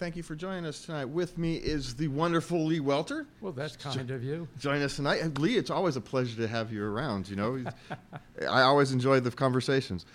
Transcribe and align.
Thank 0.00 0.16
you 0.16 0.22
for 0.22 0.34
joining 0.34 0.64
us 0.64 0.80
tonight. 0.80 1.04
With 1.04 1.36
me 1.36 1.56
is 1.56 1.94
the 1.94 2.08
wonderful 2.08 2.64
Lee 2.64 2.80
Welter. 2.80 3.26
Well, 3.42 3.52
that's 3.52 3.76
kind 3.76 4.10
of 4.10 4.24
you. 4.24 4.48
Join 4.58 4.80
us 4.80 4.96
tonight. 4.96 5.20
And 5.20 5.38
Lee, 5.38 5.58
it's 5.58 5.68
always 5.68 5.96
a 5.96 6.00
pleasure 6.00 6.34
to 6.38 6.48
have 6.48 6.72
you 6.72 6.82
around. 6.82 7.28
You 7.28 7.36
know, 7.36 7.64
I 8.48 8.62
always 8.62 8.92
enjoy 8.92 9.20
the 9.20 9.30
conversations. 9.30 10.06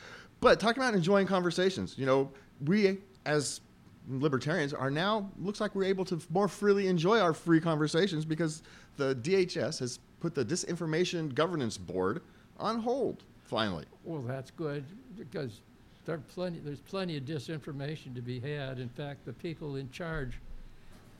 But 0.41 0.59
talking 0.59 0.81
about 0.81 0.95
enjoying 0.95 1.27
conversations, 1.27 1.99
you 1.99 2.07
know, 2.07 2.31
we 2.65 2.97
as 3.27 3.61
libertarians 4.09 4.73
are 4.73 4.89
now 4.89 5.29
looks 5.37 5.61
like 5.61 5.75
we're 5.75 5.83
able 5.83 6.05
to 6.05 6.19
more 6.31 6.47
freely 6.47 6.87
enjoy 6.87 7.19
our 7.19 7.35
free 7.35 7.61
conversations 7.61 8.25
because 8.25 8.63
the 8.97 9.13
DHS 9.13 9.77
has 9.81 9.99
put 10.19 10.33
the 10.33 10.43
Disinformation 10.43 11.31
Governance 11.35 11.77
Board 11.77 12.23
on 12.57 12.79
hold 12.79 13.23
finally. 13.43 13.85
Well, 14.03 14.23
that's 14.23 14.49
good 14.49 14.83
because 15.15 15.61
there 16.05 16.17
plenty, 16.17 16.59
there's 16.59 16.79
plenty 16.79 17.17
of 17.17 17.23
disinformation 17.23 18.13
to 18.15 18.21
be 18.21 18.39
had. 18.39 18.79
In 18.79 18.89
fact, 18.89 19.25
the 19.25 19.33
people 19.33 19.75
in 19.75 19.89
charge 19.91 20.39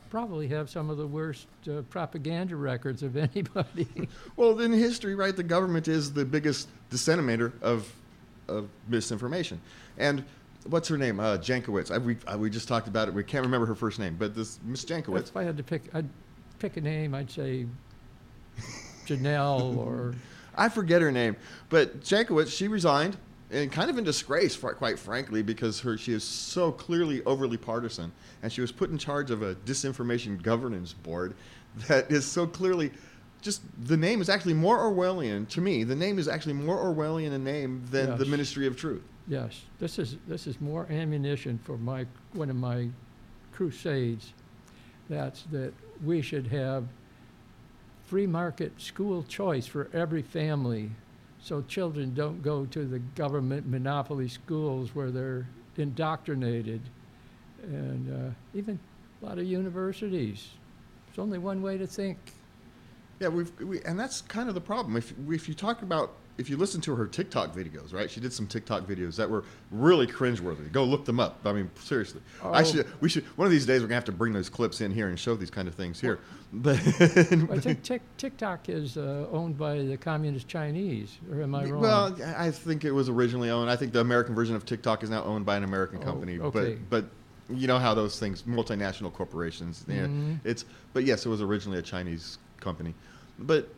probably 0.10 0.48
have 0.48 0.70
some 0.70 0.90
of 0.90 0.98
the 0.98 1.08
worst 1.08 1.48
uh, 1.70 1.82
propaganda 1.90 2.56
records 2.56 3.04
of 3.04 3.18
anybody. 3.36 3.88
well, 4.36 4.60
in 4.60 4.72
history, 4.72 5.16
right, 5.16 5.36
the 5.36 5.44
government 5.44 5.88
is 5.88 6.14
the 6.14 6.26
biggest 6.26 6.70
disseminator 6.90 7.54
of, 7.62 7.92
of 8.48 8.70
misinformation. 8.88 9.60
And 9.98 10.24
what's 10.68 10.88
her 10.88 10.98
name? 10.98 11.20
Uh, 11.20 11.38
Jankowicz. 11.38 11.92
I, 11.92 11.98
we, 11.98 12.18
I, 12.28 12.36
we 12.36 12.50
just 12.50 12.68
talked 12.68 12.88
about 12.88 13.08
it. 13.08 13.14
We 13.14 13.24
can't 13.24 13.46
remember 13.46 13.66
her 13.66 13.76
first 13.76 14.00
name, 14.00 14.16
but 14.18 14.36
this 14.36 14.60
Miss 14.64 14.86
Jankowicz. 14.86 15.30
If 15.30 15.38
I 15.38 15.44
had 15.44 15.58
to 15.58 15.64
pick, 15.64 15.94
I'd 15.94 16.10
pick 16.60 16.78
a 16.78 16.82
name. 16.82 17.14
I'd 17.14 17.32
say 17.32 17.66
Janelle 19.06 19.78
or. 19.78 20.14
I 20.58 20.70
forget 20.70 21.02
her 21.02 21.12
name, 21.12 21.36
but 21.68 22.00
Jankowicz. 22.00 22.56
She 22.56 22.70
resigned 22.70 23.18
and 23.52 23.72
kind 23.72 23.90
of 23.90 23.98
in 23.98 24.04
disgrace, 24.04 24.58
quite 24.58 24.98
frankly, 24.98 25.42
because 25.42 25.80
her 25.82 25.98
she 25.98 26.14
is 26.14 26.24
so 26.24 26.72
clearly 26.72 27.24
overly 27.26 27.58
partisan, 27.58 28.12
and 28.42 28.52
she 28.52 28.62
was 28.62 28.72
put 28.72 28.90
in 28.90 28.98
charge 28.98 29.32
of 29.32 29.42
a 29.42 29.56
disinformation 29.56 30.42
governance 30.42 30.94
board 30.94 31.36
that 31.88 32.12
is 32.12 32.26
so 32.26 32.48
clearly 32.48 32.92
just 33.46 33.62
the 33.86 33.96
name 33.96 34.22
is 34.22 34.30
actually 34.30 34.56
more 34.56 34.80
Orwellian 34.80 35.48
to 35.50 35.62
me. 35.62 35.84
The 35.84 35.96
name 35.96 36.18
is 36.18 36.28
actually 36.28 36.54
more 36.54 36.78
Orwellian 36.78 37.34
a 37.34 37.38
name 37.38 37.84
than 37.92 38.10
yes. 38.10 38.20
the 38.20 38.26
Ministry 38.26 38.66
of 38.66 38.76
Truth. 38.76 39.04
Yes, 39.28 39.62
this 39.80 40.00
is 40.00 40.18
this 40.28 40.48
is 40.48 40.60
more 40.60 40.88
ammunition 40.90 41.60
for 41.64 41.78
my 41.78 42.08
one 42.34 42.50
of 42.50 42.56
my 42.56 42.90
crusades. 43.52 44.34
That's 45.10 45.44
that 45.52 45.74
we 46.04 46.22
should 46.22 46.48
have 46.48 46.86
free 48.06 48.26
market 48.26 48.82
school 48.82 49.24
choice 49.24 49.68
for 49.68 49.90
every 49.94 50.24
family 50.24 50.92
so 51.46 51.62
children 51.68 52.12
don't 52.16 52.42
go 52.42 52.66
to 52.66 52.86
the 52.86 52.98
government 52.98 53.68
monopoly 53.68 54.28
schools 54.28 54.96
where 54.96 55.12
they're 55.12 55.48
indoctrinated. 55.78 56.82
And 57.62 58.12
uh, 58.12 58.34
even 58.56 58.80
a 59.22 59.26
lot 59.26 59.38
of 59.38 59.46
universities. 59.46 60.50
There's 61.06 61.20
only 61.20 61.38
one 61.38 61.62
way 61.62 61.78
to 61.78 61.86
think. 61.86 62.18
Yeah, 63.20 63.28
we've, 63.28 63.52
we, 63.60 63.80
and 63.84 64.00
that's 64.00 64.24
kind 64.24 64.50
of 64.50 64.56
the 64.56 64.62
problem. 64.62 64.98
If, 64.98 65.14
if 65.30 65.48
you 65.48 65.54
talk 65.54 65.84
about 65.84 66.14
if 66.38 66.50
you 66.50 66.58
listen 66.58 66.82
to 66.82 66.96
her 66.96 67.08
TikTok 67.08 67.56
videos, 67.56 67.94
right? 67.94 68.12
She 68.12 68.20
did 68.20 68.34
some 68.34 68.46
TikTok 68.46 68.84
videos 68.86 69.16
that 69.16 69.30
were 69.30 69.46
really 69.72 70.06
cringeworthy. 70.06 70.72
Go 70.72 70.84
look 70.84 71.06
them 71.06 71.20
up. 71.20 71.40
I 71.46 71.54
mean, 71.54 71.70
seriously. 71.80 72.22
Oh. 72.44 72.52
I 72.52 72.64
should. 72.64 72.88
We 73.02 73.10
should. 73.10 73.24
One 73.38 73.46
of 73.46 73.52
these 73.52 73.66
days, 73.66 73.82
we're 73.82 73.88
gonna 73.88 73.96
have 73.96 74.06
to 74.06 74.12
bring 74.12 74.34
those 74.34 74.50
clips 74.50 74.82
in 74.82 74.92
here 74.92 75.08
and 75.08 75.18
show 75.18 75.36
these 75.36 75.50
kind 75.50 75.68
of 75.68 75.76
things 75.76 76.00
here. 76.00 76.20
But 76.52 76.78
I 76.78 76.80
think 77.60 77.84
TikTok 78.18 78.70
is 78.70 78.98
uh, 78.98 79.28
owned 79.32 79.58
by 79.58 79.82
the 79.84 79.98
communist 79.98 80.48
Chinese, 80.48 81.18
or 81.32 81.42
am 81.42 81.56
I 81.56 81.66
wrong? 81.66 81.82
Well, 81.82 82.18
I 82.38 82.52
think 82.52 82.84
it 82.84 82.92
was 82.92 83.08
originally 83.08 83.50
owned. 83.50 83.70
I 83.70 83.76
think 83.76 83.94
the 83.94 84.02
American 84.02 84.36
version 84.36 84.56
of 84.56 84.66
TikTok 84.66 85.04
is 85.04 85.10
now 85.10 85.24
owned 85.24 85.46
by 85.46 85.56
an 85.56 85.64
American 85.64 86.00
oh, 86.02 86.06
company. 86.06 86.40
Okay. 86.40 86.78
But 86.90 87.06
but 87.50 87.58
you 87.58 87.68
know 87.68 87.80
how 87.80 87.94
those 87.94 88.20
things, 88.20 88.44
multinational 88.44 89.14
corporations. 89.14 89.86
Mm-hmm. 89.88 90.32
Yeah, 90.32 90.38
it's. 90.44 90.66
But 90.94 91.06
yes, 91.06 91.26
it 91.26 91.30
was 91.30 91.42
originally 91.42 91.80
a 91.80 91.84
Chinese 91.84 92.40
company. 92.60 92.94
But 93.40 93.70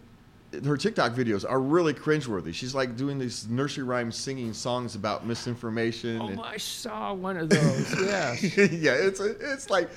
her 0.66 0.78
TikTok 0.78 1.14
videos 1.14 1.46
are 1.50 1.60
really 1.60 1.94
cringeworthy. 1.94 2.54
She's 2.54 2.76
like 2.76 2.96
doing 2.96 3.20
these 3.20 3.48
nursery 3.48 3.84
rhyme 3.84 4.12
singing 4.12 4.54
songs 4.54 4.96
about 4.96 5.26
misinformation. 5.26 6.22
Oh, 6.22 6.42
I 6.42 6.58
saw 6.58 7.14
one 7.14 7.38
of 7.38 7.50
those. 7.50 7.96
yes. 8.02 8.58
yeah, 8.58 8.94
it's 8.94 9.20
it's 9.20 9.70
like 9.70 9.90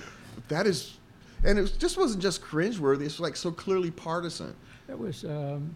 that 0.48 0.66
is, 0.66 0.98
and 1.44 1.59
it 1.59 1.72
just 1.78 1.97
wasn't 1.97 2.22
just 2.22 2.43
cringeworthy. 2.43 3.03
It's 3.03 3.21
like 3.21 3.37
so 3.37 3.50
clearly 3.50 3.91
partisan. 3.91 4.54
It 4.88 4.98
was. 4.98 5.25
Um, 5.25 5.75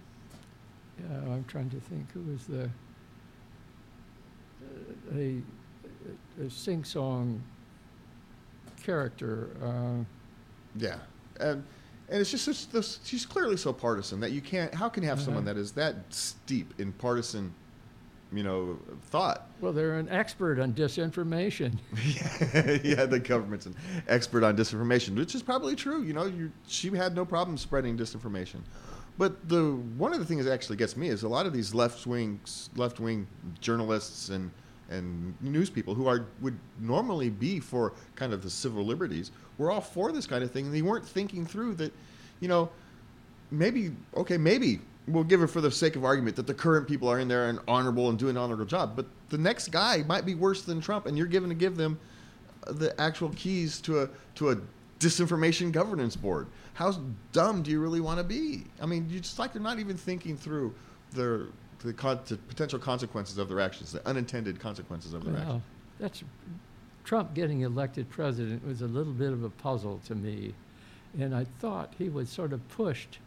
yeah, 0.99 1.33
I'm 1.33 1.45
trying 1.49 1.71
to 1.71 1.81
think 1.81 2.11
who 2.13 2.23
was 2.33 2.47
the 2.47 2.71
uh, 4.63 5.19
a, 5.19 5.43
a 6.45 6.51
sing 6.51 6.85
song 6.85 7.43
character. 8.83 9.51
Uh, 9.63 10.05
yeah, 10.77 10.99
and 11.41 11.65
and 12.15 12.21
it's 12.21 12.31
just 12.31 12.45
such 12.45 12.69
this, 12.69 13.01
she's 13.03 13.27
clearly 13.27 13.57
so 13.57 13.73
partisan 13.73 14.21
that 14.21 14.31
you 14.31 14.41
can't. 14.41 14.73
How 14.73 14.89
can 14.89 15.03
you 15.03 15.09
have 15.09 15.19
uh-huh. 15.19 15.25
someone 15.25 15.45
that 15.47 15.57
is 15.57 15.73
that 15.73 15.97
steep 16.11 16.73
in 16.79 16.93
partisan, 16.93 17.53
you 18.33 18.45
know, 18.45 18.79
thought? 19.07 19.49
Well, 19.61 19.73
they're 19.73 19.99
an 19.99 20.09
expert 20.09 20.61
on 20.61 20.75
disinformation. 20.75 21.77
yeah, 22.55 22.79
yeah, 22.85 23.07
the 23.07 23.19
government's 23.19 23.67
an 23.67 23.75
expert 24.07 24.45
on 24.45 24.57
disinformation, 24.57 25.17
which 25.17 25.35
is 25.35 25.43
probably 25.43 25.75
true. 25.75 26.05
You 26.05 26.13
know, 26.13 26.27
you, 26.27 26.53
she 26.69 26.89
had 26.91 27.17
no 27.17 27.25
problem 27.25 27.59
spreading 27.59 27.99
disinformation. 27.99 28.61
But 29.19 29.49
the 29.49 29.73
one 29.99 30.13
of 30.13 30.21
the 30.21 30.25
things 30.25 30.45
that 30.45 30.53
actually 30.53 30.77
gets 30.77 30.97
me 30.97 31.09
is 31.09 31.25
a 31.25 31.29
lot 31.29 31.47
of 31.47 31.53
these 31.53 31.75
left 31.75 32.07
wing 32.07 32.39
left 32.77 33.01
wing 33.01 33.27
journalists 33.61 34.29
and 34.29 34.53
and 34.91 35.35
news 35.41 35.71
people 35.71 35.95
who 35.95 36.07
are 36.07 36.27
would 36.41 36.59
normally 36.81 37.31
be 37.31 37.61
for 37.61 37.93
kind 38.17 38.33
of 38.33 38.43
the 38.43 38.51
civil 38.51 38.85
liberties 38.85 39.31
were 39.59 39.71
all 39.71 39.81
for 39.81 40.13
this 40.13 40.27
kind 40.27 40.45
of 40.45 40.51
thing. 40.51 40.67
And 40.67 40.75
they 40.75 40.83
weren't 40.83 41.07
thinking 41.07 41.47
through 41.47 41.75
that 41.77 41.93
you 42.41 42.49
know 42.49 42.71
maybe 43.51 43.93
okay 44.17 44.37
maybe 44.37 44.81
we'll 45.07 45.25
give 45.25 45.43
it 45.43 45.49
for 45.49 45.61
the 45.61 45.71
sake 45.71 45.97
of 45.97 46.05
argument 46.05 46.35
that 46.37 46.47
the 46.47 46.55
current 46.55 46.89
people 46.89 47.09
are 47.09 47.21
in 47.21 47.29
there 47.29 47.49
and 47.49 47.59
honorable 47.69 48.09
and 48.09 48.19
doing 48.19 48.37
an 48.37 48.43
honorable 48.43 48.65
job. 48.65 48.97
But 48.97 49.07
the 49.29 49.39
next 49.39 49.69
guy 49.69 50.03
might 50.07 50.25
be 50.25 50.35
worse 50.35 50.63
than 50.63 50.81
Trump 50.81 51.07
and 51.07 51.17
you're 51.17 51.27
given 51.27 51.49
to 51.49 51.55
give 51.55 51.77
them 51.77 51.99
the 52.67 52.99
actual 53.01 53.29
keys 53.31 53.81
to 53.83 54.03
a 54.03 54.09
to 54.37 54.51
a 54.51 54.57
disinformation 54.99 55.73
governance 55.73 56.17
board. 56.17 56.47
How 56.75 56.99
dumb 57.33 57.63
do 57.63 57.71
you 57.71 57.81
really 57.81 58.01
want 58.01 58.19
to 58.19 58.25
be? 58.25 58.65
I 58.81 58.87
mean 58.87 59.09
you 59.09 59.21
just 59.21 59.39
like 59.39 59.53
they're 59.53 59.63
not 59.63 59.79
even 59.79 59.97
thinking 59.97 60.37
through 60.37 60.75
their 61.13 61.47
the, 61.85 61.93
con- 61.93 62.21
the 62.27 62.37
potential 62.37 62.79
consequences 62.79 63.39
of 63.39 63.49
their 63.49 63.61
actions, 63.61 63.93
the 63.93 64.07
unintended 64.09 64.59
consequences 64.59 65.13
of 65.13 65.25
their 65.25 65.35
well, 65.35 65.43
actions. 65.43 65.63
That's 66.01 66.25
Trump 67.05 67.35
getting 67.35 67.61
elected 67.61 68.09
president 68.09 68.67
was 68.67 68.81
a 68.81 68.87
little 68.87 69.13
bit 69.13 69.33
of 69.33 69.45
a 69.45 69.51
puzzle 69.51 70.01
to 70.07 70.15
me, 70.15 70.55
and 71.19 71.35
I 71.35 71.45
thought 71.61 71.93
he 71.99 72.09
was 72.09 72.31
sort 72.31 72.53
of 72.53 72.67
pushed 72.71 73.19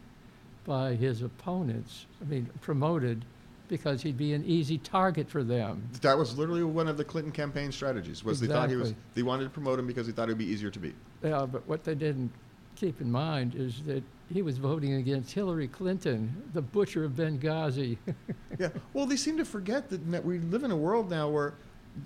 by 0.66 0.96
his 0.96 1.22
opponents. 1.22 2.08
I 2.20 2.26
mean, 2.26 2.50
promoted 2.62 3.24
because 3.68 4.02
he'd 4.02 4.18
be 4.18 4.34
an 4.34 4.44
easy 4.46 4.80
target 4.80 5.30
for 5.30 5.44
them. 5.44 5.88
That 6.02 6.18
was 6.18 6.38
literally 6.38 6.64
one 6.64 6.88
of 6.88 6.98
the 6.98 7.04
Clinton 7.04 7.32
campaign 7.32 7.72
strategies. 7.72 8.24
Was 8.24 8.42
exactly. 8.42 8.48
they 8.48 8.54
thought 8.54 8.70
he 8.70 8.76
was 8.76 8.94
they 9.14 9.24
wanted 9.24 9.44
to 9.44 9.50
promote 9.52 9.78
him 9.78 9.86
because 9.86 10.08
they 10.08 10.14
thought 10.14 10.30
it 10.30 10.32
would 10.32 10.38
be 10.40 10.46
easier 10.46 10.72
to 10.72 10.80
beat. 10.80 10.96
Yeah, 11.24 11.46
but 11.46 11.68
what 11.68 11.84
they 11.84 11.96
didn't 11.96 12.32
keep 12.76 13.00
in 13.02 13.12
mind 13.12 13.54
is 13.56 13.84
that 13.84 14.04
he 14.32 14.42
was 14.42 14.58
voting 14.58 14.94
against 14.94 15.32
Hillary 15.32 15.68
Clinton, 15.68 16.44
the 16.54 16.62
butcher 16.62 17.06
of 17.06 17.14
Benghazi. 17.14 17.98
yeah, 18.60 18.70
well, 18.94 19.06
they 19.06 19.16
seem 19.16 19.38
to 19.38 19.46
forget 19.46 19.90
that, 19.90 20.12
that 20.12 20.24
we 20.24 20.40
live 20.40 20.64
in 20.64 20.72
a 20.72 20.76
world 20.76 21.10
now 21.10 21.30
where 21.30 21.54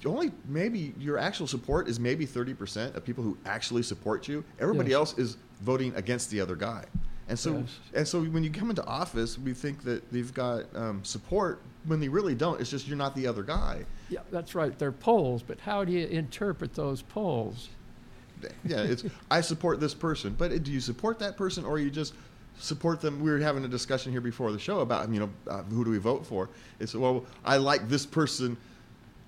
only 0.06 0.32
maybe 0.48 0.94
your 1.00 1.18
actual 1.18 1.48
support 1.48 1.88
is 1.88 2.00
maybe 2.00 2.26
30% 2.26 2.96
of 2.96 3.04
people 3.04 3.24
who 3.24 3.38
actually 3.46 3.84
support 3.84 4.28
you. 4.28 4.44
Everybody 4.60 4.92
yes. 4.92 4.98
else 4.98 5.18
is 5.18 5.38
voting 5.62 5.94
against 5.96 6.30
the 6.30 6.40
other 6.40 6.56
guy. 6.56 6.86
And 7.28 7.38
so, 7.38 7.58
yes. 7.58 7.80
and 7.94 8.08
so 8.08 8.24
when 8.24 8.44
you 8.44 8.50
come 8.50 8.70
into 8.70 8.86
office, 8.86 9.38
we 9.38 9.54
think 9.54 9.84
that 9.84 10.12
they've 10.12 10.34
got 10.34 10.64
um, 10.76 11.04
support 11.04 11.62
when 11.86 12.00
they 12.00 12.10
really 12.10 12.36
don't. 12.36 12.60
It's 12.60 12.70
just 12.70 12.88
you're 12.88 12.98
not 12.98 13.16
the 13.16 13.26
other 13.26 13.44
guy. 13.44 13.86
Yeah, 14.10 14.20
that's 14.32 14.54
right. 14.54 14.78
They're 14.78 14.92
polls, 14.92 15.42
but 15.42 15.60
how 15.60 15.84
do 15.86 15.92
you 15.92 16.08
interpret 16.08 16.74
those 16.74 17.02
polls? 17.02 17.70
Yeah, 18.66 18.82
it's 18.82 19.04
I 19.30 19.42
support 19.42 19.80
this 19.80 19.94
person, 19.94 20.36
but 20.38 20.64
do 20.64 20.72
you 20.72 20.80
support 20.80 21.20
that 21.20 21.38
person 21.38 21.66
or 21.66 21.80
you 21.80 21.90
just 21.90 22.14
support 22.58 23.02
them? 23.02 23.20
We 23.22 23.32
were 23.32 23.40
having 23.40 23.64
a 23.66 23.68
discussion 23.68 24.12
here 24.12 24.22
before 24.22 24.52
the 24.52 24.60
show 24.60 24.80
about 24.80 25.12
you 25.12 25.20
know 25.20 25.30
uh, 25.50 25.64
who 25.64 25.84
do 25.84 25.92
we 25.92 25.98
vote 25.98 26.26
for? 26.26 26.50
It's 26.80 26.96
well, 26.96 27.26
I 27.44 27.58
like 27.58 27.90
this 27.90 28.06
person. 28.06 28.58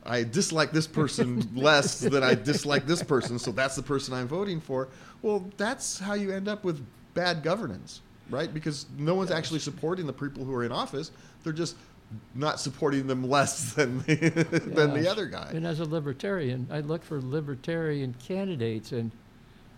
I 0.05 0.23
dislike 0.23 0.71
this 0.71 0.85
person 0.87 1.49
less 1.55 1.99
than 1.99 2.23
I 2.23 2.35
dislike 2.35 2.85
this 2.85 3.01
person, 3.01 3.39
so 3.39 3.51
that's 3.51 3.75
the 3.75 3.83
person 3.83 4.13
I'm 4.13 4.27
voting 4.27 4.59
for. 4.59 4.89
Well, 5.21 5.49
that's 5.55 5.97
how 5.99 6.13
you 6.13 6.31
end 6.31 6.49
up 6.49 6.65
with 6.65 6.85
bad 7.13 7.41
governance, 7.41 8.01
right? 8.29 8.53
Because 8.53 8.85
no 8.97 9.15
one's 9.15 9.31
actually 9.31 9.59
supporting 9.59 10.05
the 10.05 10.13
people 10.13 10.43
who 10.43 10.53
are 10.53 10.65
in 10.65 10.73
office. 10.73 11.11
They're 11.43 11.53
just 11.53 11.77
not 12.35 12.59
supporting 12.59 13.07
them 13.07 13.27
less 13.29 13.73
than 13.75 13.99
the, 14.03 14.15
than 14.73 14.93
the 14.93 15.09
other 15.09 15.25
guy. 15.25 15.51
And 15.53 15.65
as 15.65 15.79
a 15.79 15.85
libertarian, 15.85 16.67
I 16.71 16.79
looked 16.79 17.05
for 17.05 17.21
libertarian 17.21 18.13
candidates, 18.25 18.91
and 18.91 19.11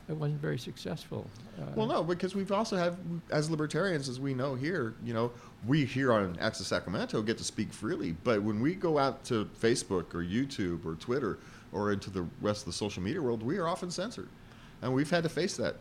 it 0.07 0.15
wasn't 0.15 0.41
very 0.41 0.59
successful. 0.59 1.27
Uh, 1.59 1.63
well, 1.75 1.87
no, 1.87 2.03
because 2.03 2.35
we've 2.35 2.51
also 2.51 2.75
have 2.77 2.97
as 3.31 3.49
libertarians, 3.49 4.07
as 4.07 4.19
we 4.19 4.33
know 4.33 4.53
here, 4.55 4.93
you 5.03 5.13
know, 5.13 5.31
we 5.65 5.85
here 5.85 6.13
on 6.13 6.37
Access 6.39 6.67
Sacramento 6.67 7.21
get 7.23 7.37
to 7.39 7.43
speak 7.43 7.73
freely, 7.73 8.11
but 8.23 8.41
when 8.43 8.59
we 8.61 8.75
go 8.75 8.97
out 8.99 9.23
to 9.25 9.45
Facebook 9.59 10.13
or 10.13 10.23
YouTube 10.23 10.85
or 10.85 10.95
Twitter 10.95 11.39
or 11.71 11.91
into 11.91 12.09
the 12.09 12.25
rest 12.41 12.61
of 12.61 12.65
the 12.67 12.73
social 12.73 13.01
media 13.01 13.21
world, 13.21 13.41
we 13.41 13.57
are 13.57 13.67
often 13.67 13.89
censored. 13.89 14.29
and 14.81 14.93
we've 14.93 15.09
had 15.09 15.23
to 15.23 15.29
face 15.29 15.57
that. 15.57 15.77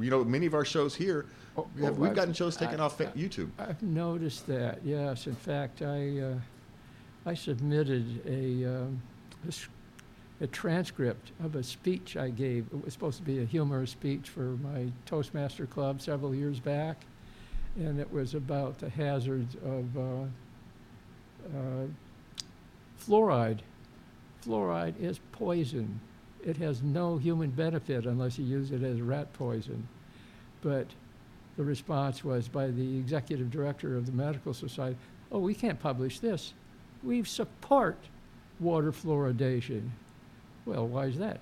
You 0.00 0.10
know, 0.10 0.24
many 0.24 0.46
of 0.46 0.54
our 0.54 0.64
shows 0.64 0.94
here, 0.94 1.26
Oh, 1.56 1.66
we 1.74 1.82
have, 1.82 1.94
oh, 1.98 2.00
we've 2.02 2.10
I've- 2.10 2.16
gotten 2.16 2.34
shows 2.34 2.56
taken 2.56 2.78
I- 2.80 2.84
off 2.84 3.00
I- 3.00 3.06
YouTube. 3.06 3.50
I've 3.58 3.82
noticed 3.82 4.46
that, 4.46 4.80
yes. 4.84 5.26
In 5.26 5.34
fact, 5.34 5.82
I, 5.82 6.20
uh, 6.20 6.34
I 7.26 7.34
submitted 7.34 8.20
a, 8.26 8.64
um, 8.82 9.02
a 9.48 9.52
a 10.40 10.46
transcript 10.46 11.32
of 11.42 11.56
a 11.56 11.64
speech 11.64 12.16
I 12.16 12.30
gave. 12.30 12.66
It 12.72 12.84
was 12.84 12.92
supposed 12.92 13.16
to 13.18 13.24
be 13.24 13.40
a 13.40 13.44
humorous 13.44 13.90
speech 13.90 14.28
for 14.28 14.56
my 14.62 14.86
Toastmaster 15.04 15.66
Club 15.66 16.00
several 16.00 16.32
years 16.32 16.60
back, 16.60 17.04
and 17.76 17.98
it 17.98 18.12
was 18.12 18.34
about 18.34 18.78
the 18.78 18.88
hazards 18.88 19.56
of 19.64 19.98
uh, 19.98 20.22
uh, 21.58 21.86
fluoride. 23.04 23.58
Fluoride 24.46 24.94
is 25.00 25.18
poison. 25.32 25.98
It 26.44 26.56
has 26.58 26.82
no 26.82 27.16
human 27.16 27.50
benefit 27.50 28.06
unless 28.06 28.38
you 28.38 28.44
use 28.44 28.70
it 28.70 28.82
as 28.82 29.00
rat 29.00 29.32
poison. 29.32 29.86
But 30.62 30.86
the 31.56 31.64
response 31.64 32.24
was 32.24 32.48
by 32.48 32.68
the 32.68 32.98
executive 32.98 33.50
director 33.50 33.96
of 33.96 34.06
the 34.06 34.12
medical 34.12 34.54
society, 34.54 34.96
oh, 35.32 35.40
we 35.40 35.54
can't 35.54 35.80
publish 35.80 36.20
this. 36.20 36.52
We 37.02 37.24
support 37.24 37.98
water 38.60 38.92
fluoridation. 38.92 39.90
Well, 40.66 40.86
why 40.86 41.06
is 41.06 41.18
that? 41.18 41.40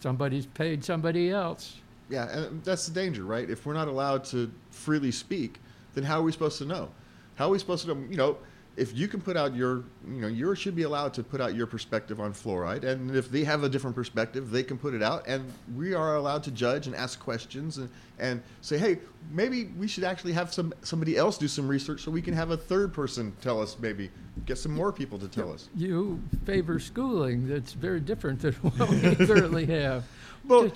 Somebody's 0.00 0.46
paid 0.46 0.84
somebody 0.84 1.30
else. 1.30 1.76
Yeah, 2.08 2.28
and 2.28 2.64
that's 2.64 2.86
the 2.86 2.94
danger, 2.94 3.24
right? 3.24 3.48
If 3.48 3.66
we're 3.66 3.74
not 3.74 3.88
allowed 3.88 4.24
to 4.26 4.50
freely 4.70 5.12
speak, 5.12 5.60
then 5.94 6.04
how 6.04 6.20
are 6.20 6.22
we 6.22 6.32
supposed 6.32 6.58
to 6.58 6.64
know? 6.64 6.90
How 7.36 7.46
are 7.46 7.50
we 7.50 7.58
supposed 7.58 7.86
to 7.86 7.94
know? 7.94 8.04
You 8.10 8.16
know, 8.16 8.36
if 8.76 8.96
you 8.96 9.08
can 9.08 9.20
put 9.20 9.36
out 9.36 9.54
your, 9.54 9.84
you 10.08 10.20
know, 10.20 10.28
you 10.28 10.54
should 10.54 10.76
be 10.76 10.82
allowed 10.82 11.12
to 11.14 11.22
put 11.22 11.40
out 11.40 11.54
your 11.54 11.66
perspective 11.66 12.20
on 12.20 12.32
fluoride, 12.32 12.84
and 12.84 13.14
if 13.14 13.30
they 13.30 13.44
have 13.44 13.64
a 13.64 13.68
different 13.68 13.94
perspective, 13.94 14.50
they 14.50 14.62
can 14.62 14.78
put 14.78 14.94
it 14.94 15.02
out, 15.02 15.26
and 15.26 15.52
we 15.76 15.94
are 15.94 16.16
allowed 16.16 16.42
to 16.44 16.50
judge 16.50 16.86
and 16.86 16.94
ask 16.94 17.18
questions 17.20 17.78
and, 17.78 17.90
and 18.18 18.42
say, 18.60 18.78
hey, 18.78 18.98
maybe 19.30 19.66
we 19.78 19.86
should 19.86 20.04
actually 20.04 20.32
have 20.32 20.52
some 20.52 20.72
somebody 20.82 21.16
else 21.16 21.36
do 21.36 21.48
some 21.48 21.68
research 21.68 22.02
so 22.02 22.10
we 22.10 22.22
can 22.22 22.34
have 22.34 22.50
a 22.50 22.56
third 22.56 22.92
person 22.92 23.32
tell 23.40 23.60
us, 23.60 23.76
maybe 23.80 24.10
get 24.46 24.56
some 24.56 24.72
more 24.72 24.92
people 24.92 25.18
to 25.18 25.28
tell 25.28 25.52
us. 25.52 25.68
You 25.76 26.20
favor 26.44 26.78
schooling 26.78 27.48
that's 27.48 27.72
very 27.72 28.00
different 28.00 28.40
than 28.40 28.52
what 28.62 28.88
we 28.88 29.14
currently 29.26 29.66
have. 29.66 30.04
Well, 30.46 30.70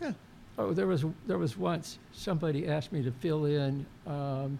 yeah. 0.00 0.12
Oh, 0.58 0.72
there 0.72 0.86
was, 0.86 1.04
there 1.26 1.38
was 1.38 1.56
once, 1.56 1.98
somebody 2.12 2.68
asked 2.68 2.92
me 2.92 3.02
to 3.02 3.12
fill 3.12 3.46
in, 3.46 3.86
um, 4.06 4.58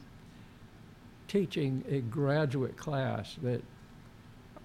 teaching 1.31 1.85
a 1.89 2.01
graduate 2.01 2.77
class 2.77 3.37
that, 3.41 3.63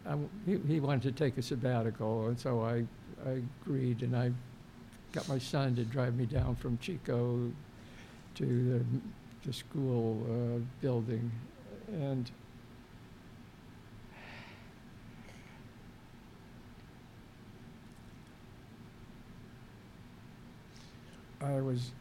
I 0.03 0.15
he, 0.47 0.57
he 0.67 0.79
wanted 0.79 1.03
to 1.03 1.11
take 1.11 1.37
a 1.37 1.41
sabbatical, 1.43 2.25
and 2.25 2.39
so 2.39 2.61
I, 2.61 2.83
I 3.23 3.41
agreed, 3.61 4.01
and 4.01 4.17
I 4.17 4.31
got 5.11 5.29
my 5.29 5.37
son 5.37 5.75
to 5.75 5.83
drive 5.83 6.15
me 6.15 6.25
down 6.25 6.55
from 6.55 6.79
Chico 6.79 7.51
to 8.33 8.45
the, 8.45 8.83
the 9.45 9.53
school, 9.53 10.25
uh, 10.27 10.59
building, 10.81 11.31
and 11.87 12.31
I 21.41 21.61
was, 21.61 21.91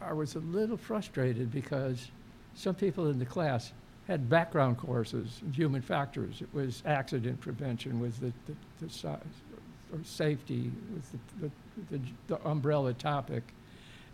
I 0.00 0.14
was 0.14 0.34
a 0.34 0.40
little 0.40 0.78
frustrated 0.78 1.50
because 1.52 2.08
some 2.54 2.74
people 2.74 3.10
in 3.10 3.18
the 3.18 3.26
class 3.26 3.72
had 4.08 4.28
background 4.28 4.78
courses 4.78 5.40
in 5.44 5.52
human 5.52 5.82
factors. 5.82 6.40
It 6.40 6.48
was 6.52 6.82
accident 6.86 7.40
prevention 7.40 8.00
was 8.00 8.18
the, 8.18 8.32
the, 8.46 8.54
the 8.80 8.90
si- 8.90 9.08
or 9.08 10.02
safety 10.02 10.72
was 10.94 11.04
the, 11.10 11.46
the, 11.46 11.98
the, 11.98 12.04
the 12.26 12.48
umbrella 12.48 12.94
topic. 12.94 13.42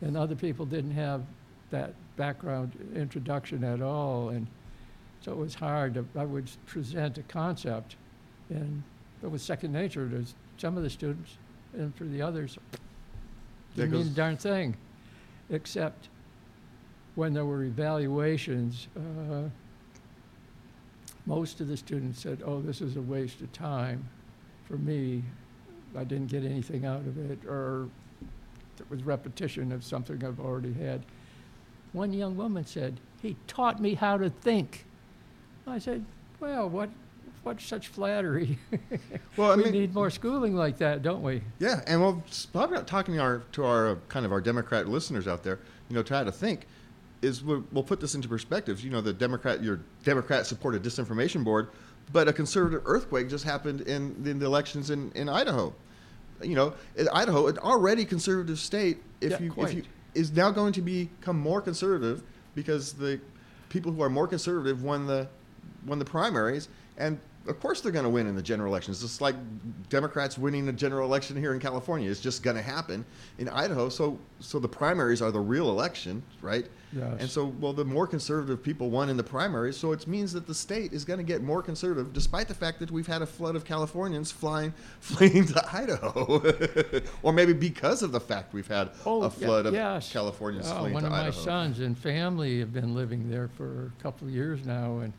And 0.00 0.16
other 0.16 0.34
people 0.34 0.66
didn't 0.66 0.90
have 0.90 1.22
that 1.70 1.94
background 2.16 2.72
introduction 2.94 3.62
at 3.62 3.80
all. 3.80 4.30
And 4.30 4.48
so 5.20 5.32
it 5.32 5.38
was 5.38 5.54
hard 5.54 5.94
to, 5.94 6.04
I 6.16 6.24
would 6.24 6.50
present 6.66 7.16
a 7.18 7.22
concept 7.22 7.96
and 8.50 8.82
it 9.22 9.30
was 9.30 9.42
second 9.42 9.72
nature 9.72 10.08
to 10.08 10.24
some 10.58 10.76
of 10.76 10.82
the 10.82 10.90
students 10.90 11.38
and 11.72 11.94
for 11.94 12.04
the 12.04 12.20
others, 12.20 12.58
didn't 13.74 13.92
mean 13.92 14.06
a 14.06 14.10
darn 14.10 14.36
thing, 14.36 14.76
except 15.50 16.08
when 17.14 17.32
there 17.32 17.44
were 17.44 17.64
evaluations, 17.64 18.88
uh, 18.96 19.48
most 21.26 21.60
of 21.60 21.68
the 21.68 21.76
students 21.76 22.20
said, 22.20 22.42
oh, 22.44 22.60
this 22.60 22.80
is 22.80 22.96
a 22.96 23.00
waste 23.00 23.40
of 23.40 23.52
time 23.52 24.08
for 24.66 24.76
me. 24.76 25.22
I 25.96 26.04
didn't 26.04 26.26
get 26.26 26.44
anything 26.44 26.84
out 26.84 27.00
of 27.00 27.30
it, 27.30 27.38
or 27.46 27.88
it 28.78 28.90
was 28.90 29.02
repetition 29.04 29.72
of 29.72 29.84
something 29.84 30.24
I've 30.24 30.40
already 30.40 30.72
had. 30.74 31.02
One 31.92 32.12
young 32.12 32.36
woman 32.36 32.66
said, 32.66 32.98
he 33.22 33.36
taught 33.46 33.80
me 33.80 33.94
how 33.94 34.18
to 34.18 34.28
think. 34.28 34.84
I 35.66 35.78
said, 35.78 36.04
well, 36.40 36.68
what, 36.68 36.90
what's 37.42 37.64
such 37.64 37.88
flattery? 37.88 38.58
Well, 39.36 39.50
I 39.50 39.56
we 39.56 39.64
mean, 39.64 39.72
need 39.72 39.92
more 39.92 40.10
schooling 40.10 40.54
like 40.54 40.78
that, 40.78 41.02
don't 41.02 41.20
we? 41.20 41.42
Yeah, 41.58 41.80
and 41.88 42.00
we'll 42.00 42.22
probably 42.52 42.76
not 42.76 42.86
talking 42.86 43.14
to 43.14 43.20
our 43.20 43.38
to 43.50 43.64
our 43.64 43.88
uh, 43.88 43.96
kind 44.08 44.24
of 44.24 44.30
our 44.30 44.40
Democrat 44.40 44.86
listeners 44.86 45.26
out 45.26 45.42
there. 45.42 45.58
You 45.88 45.96
know, 45.96 46.04
try 46.04 46.22
to 46.22 46.30
think 46.30 46.68
is 47.24 47.42
we'll, 47.42 47.82
put 47.82 48.00
this 48.00 48.14
into 48.14 48.28
perspective. 48.28 48.82
You 48.82 48.90
know, 48.90 49.00
the 49.00 49.12
Democrat 49.12 49.62
your 49.62 49.80
Democrat 50.04 50.46
supported 50.46 50.82
disinformation 50.82 51.42
board, 51.42 51.68
but 52.12 52.28
a 52.28 52.32
conservative 52.32 52.82
earthquake 52.84 53.28
just 53.28 53.44
happened 53.44 53.82
in, 53.82 54.14
in 54.26 54.38
the 54.38 54.46
elections 54.46 54.90
in, 54.90 55.10
in 55.12 55.28
Idaho. 55.28 55.74
You 56.42 56.54
know, 56.54 56.74
in 56.96 57.08
Idaho, 57.08 57.46
an 57.46 57.58
already 57.58 58.04
conservative 58.04 58.58
state, 58.58 58.98
if 59.20 59.32
Yeah, 59.32 59.40
you 59.40 59.54
if 59.58 59.74
you 59.74 59.82
is 60.14 60.32
now 60.32 60.50
going 60.50 60.72
to 60.74 60.82
become 60.82 61.38
more 61.38 61.60
conservative 61.60 62.22
because 62.54 62.92
the 62.92 63.20
people 63.68 63.90
who 63.92 64.02
are 64.02 64.10
more 64.10 64.28
conservative 64.28 64.82
won 64.82 65.06
the 65.06 65.28
won 65.86 65.98
the 65.98 66.04
primaries, 66.04 66.68
and 66.98 67.18
of 67.46 67.60
course 67.60 67.80
they're 67.80 67.92
going 67.92 68.04
to 68.04 68.10
win 68.10 68.26
in 68.26 68.34
the 68.34 68.42
general 68.42 68.72
elections. 68.72 69.02
It's 69.04 69.20
like 69.20 69.34
Democrats 69.90 70.38
winning 70.38 70.64
the 70.64 70.72
general 70.72 71.06
election 71.06 71.36
here 71.36 71.52
in 71.52 71.60
California. 71.60 72.10
It's 72.10 72.20
just 72.20 72.42
going 72.42 72.56
to 72.56 72.62
happen 72.62 73.04
in 73.38 73.48
Idaho. 73.48 73.88
So, 73.88 74.18
so 74.40 74.58
the 74.58 74.68
primaries 74.68 75.20
are 75.20 75.30
the 75.30 75.40
real 75.40 75.68
election, 75.68 76.22
right? 76.40 76.66
Yes. 76.92 77.16
And 77.20 77.28
so, 77.28 77.46
well, 77.60 77.72
the 77.72 77.84
more 77.84 78.06
conservative 78.06 78.62
people 78.62 78.88
won 78.88 79.08
in 79.10 79.16
the 79.16 79.22
primaries, 79.24 79.76
so 79.76 79.92
it 79.92 80.06
means 80.06 80.32
that 80.32 80.46
the 80.46 80.54
state 80.54 80.92
is 80.92 81.04
going 81.04 81.18
to 81.18 81.24
get 81.24 81.42
more 81.42 81.60
conservative, 81.62 82.12
despite 82.12 82.46
the 82.48 82.54
fact 82.54 82.78
that 82.78 82.90
we've 82.90 83.06
had 83.06 83.20
a 83.20 83.26
flood 83.26 83.56
of 83.56 83.64
Californians 83.64 84.30
flying, 84.32 84.72
fleeing 85.00 85.44
to 85.46 85.76
Idaho, 85.76 86.40
or 87.22 87.32
maybe 87.32 87.52
because 87.52 88.02
of 88.02 88.12
the 88.12 88.20
fact 88.20 88.54
we've 88.54 88.66
had 88.68 88.90
Oh, 89.04 89.20
a 89.22 89.24
yeah, 89.24 89.28
flood 89.30 89.66
of 89.66 89.74
yes. 89.74 90.10
Californians 90.12 90.66
Oh, 90.70 90.78
fleeing 90.78 90.82
to 90.82 90.86
Idaho. 90.86 90.94
one 90.94 91.04
of 91.04 91.10
my 91.10 91.28
Idaho. 91.28 91.38
sons 91.44 91.80
and 91.80 91.98
family 91.98 92.60
have 92.60 92.72
been 92.72 92.94
living 92.94 93.28
there 93.28 93.48
for 93.48 93.92
a 93.98 94.02
couple 94.02 94.28
of 94.28 94.32
years 94.34 94.64
now, 94.64 94.98
and 95.00 95.12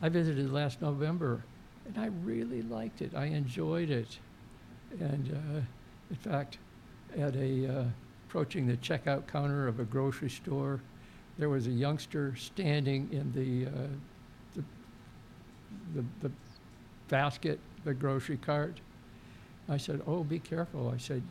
I 0.00 0.08
visited 0.08 0.52
last 0.52 0.80
November, 0.80 1.42
and 1.88 1.98
I 1.98 2.06
really 2.24 2.62
liked 2.62 3.02
it. 3.02 3.12
I 3.14 3.26
enjoyed 3.26 3.90
it, 3.90 4.18
and 5.00 5.32
uh, 5.32 5.60
in 6.10 6.16
fact, 6.16 6.58
at 7.16 7.34
a 7.34 7.80
uh, 7.80 7.84
approaching 8.28 8.66
the 8.66 8.76
checkout 8.76 9.26
counter 9.26 9.66
of 9.66 9.80
a 9.80 9.84
grocery 9.84 10.30
store, 10.30 10.80
there 11.38 11.48
was 11.48 11.66
a 11.66 11.70
youngster 11.70 12.36
standing 12.36 13.08
in 13.10 13.32
the 13.32 13.66
uh, 13.66 13.86
the, 14.54 14.64
the 15.94 16.28
the 16.28 16.30
basket, 17.08 17.58
the 17.84 17.94
grocery 17.94 18.36
cart. 18.36 18.80
I 19.68 19.78
said, 19.78 20.02
"Oh, 20.06 20.24
be 20.24 20.38
careful." 20.38 20.92
I 20.94 20.98
said, 20.98 21.22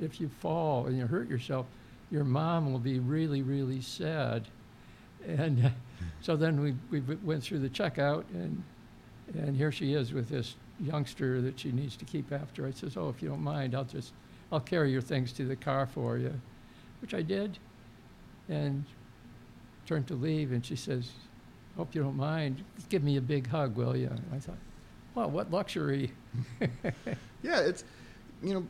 "If 0.00 0.20
you 0.20 0.28
fall 0.40 0.86
and 0.86 0.98
you 0.98 1.06
hurt 1.06 1.28
yourself, 1.28 1.66
your 2.10 2.24
mom 2.24 2.72
will 2.72 2.80
be 2.80 2.98
really, 2.98 3.42
really 3.42 3.80
sad." 3.80 4.42
And 5.26 5.66
uh, 5.66 5.68
so 6.22 6.34
then 6.34 6.60
we, 6.60 6.74
we 6.90 7.00
went 7.16 7.42
through 7.42 7.58
the 7.60 7.68
checkout, 7.68 8.24
and 8.32 8.62
and 9.34 9.56
here 9.56 9.72
she 9.72 9.94
is 9.94 10.12
with 10.12 10.28
this 10.28 10.56
youngster 10.80 11.40
that 11.42 11.58
she 11.58 11.72
needs 11.72 11.96
to 11.96 12.04
keep 12.04 12.32
after. 12.32 12.66
I 12.66 12.70
says, 12.70 12.96
"Oh, 12.96 13.08
if 13.08 13.22
you 13.22 13.28
don't 13.28 13.42
mind, 13.42 13.74
I'll 13.74 13.84
just 13.84 14.12
I'll 14.52 14.60
carry 14.60 14.90
your 14.90 15.02
things 15.02 15.32
to 15.34 15.44
the 15.44 15.56
car 15.56 15.86
for 15.86 16.18
you," 16.18 16.40
which 17.00 17.14
I 17.14 17.22
did, 17.22 17.58
and 18.48 18.84
turned 19.86 20.06
to 20.08 20.14
leave, 20.14 20.52
and 20.52 20.64
she 20.64 20.76
says, 20.76 21.10
"Hope 21.76 21.94
you 21.94 22.02
don't 22.02 22.16
mind. 22.16 22.64
Give 22.88 23.02
me 23.02 23.16
a 23.16 23.20
big 23.20 23.46
hug, 23.46 23.76
will 23.76 23.96
you?" 23.96 24.10
I 24.32 24.38
thought, 24.38 24.58
"Wow, 25.14 25.28
what 25.28 25.50
luxury!" 25.50 26.12
Yeah, 27.42 27.60
it's 27.60 27.84
you 28.42 28.52
know, 28.52 28.66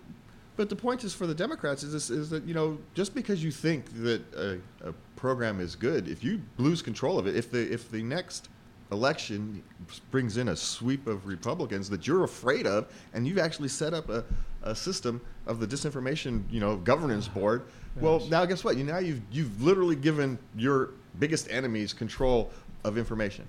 but 0.57 0.69
the 0.69 0.77
point 0.77 1.03
is 1.03 1.13
for 1.13 1.27
the 1.27 1.35
Democrats 1.35 1.83
is 1.83 1.93
this, 1.93 2.09
is 2.09 2.31
that 2.31 2.45
you 2.45 2.55
know 2.55 2.79
just 2.95 3.15
because 3.15 3.43
you 3.43 3.51
think 3.51 3.93
that 4.03 4.23
a, 4.35 4.89
a 4.89 4.93
program 5.17 5.61
is 5.61 5.75
good, 5.75 6.07
if 6.07 6.23
you 6.23 6.41
lose 6.57 6.83
control 6.83 7.19
of 7.19 7.27
it, 7.27 7.35
if 7.35 7.51
the 7.51 7.73
if 7.73 7.91
the 7.91 8.03
next 8.03 8.49
election 8.93 9.63
brings 10.11 10.37
in 10.37 10.49
a 10.49 10.57
sweep 10.57 11.07
of 11.07 11.27
Republicans 11.27 11.89
that 11.91 12.07
you're 12.07 12.25
afraid 12.25 12.67
of, 12.67 12.87
and 13.15 13.27
you've 13.27 13.39
actually 13.39 13.69
set 13.69 13.95
up 13.95 14.09
a, 14.09 14.25
a 14.63 14.75
system 14.75 15.21
of 15.47 15.61
the 15.61 15.67
disinformation 15.67 16.43
you 16.51 16.61
know 16.61 16.77
governance 16.77 17.29
board. 17.39 17.63
Well, 17.97 18.21
now 18.29 18.45
guess 18.45 18.63
what? 18.63 18.77
You 18.77 18.85
now 18.85 18.99
you've 18.99 19.23
you've 19.33 19.63
literally 19.63 19.97
given 19.97 20.39
your 20.57 20.91
biggest 21.19 21.51
enemies 21.51 21.93
control 21.93 22.51
of 22.85 22.97
information. 22.97 23.47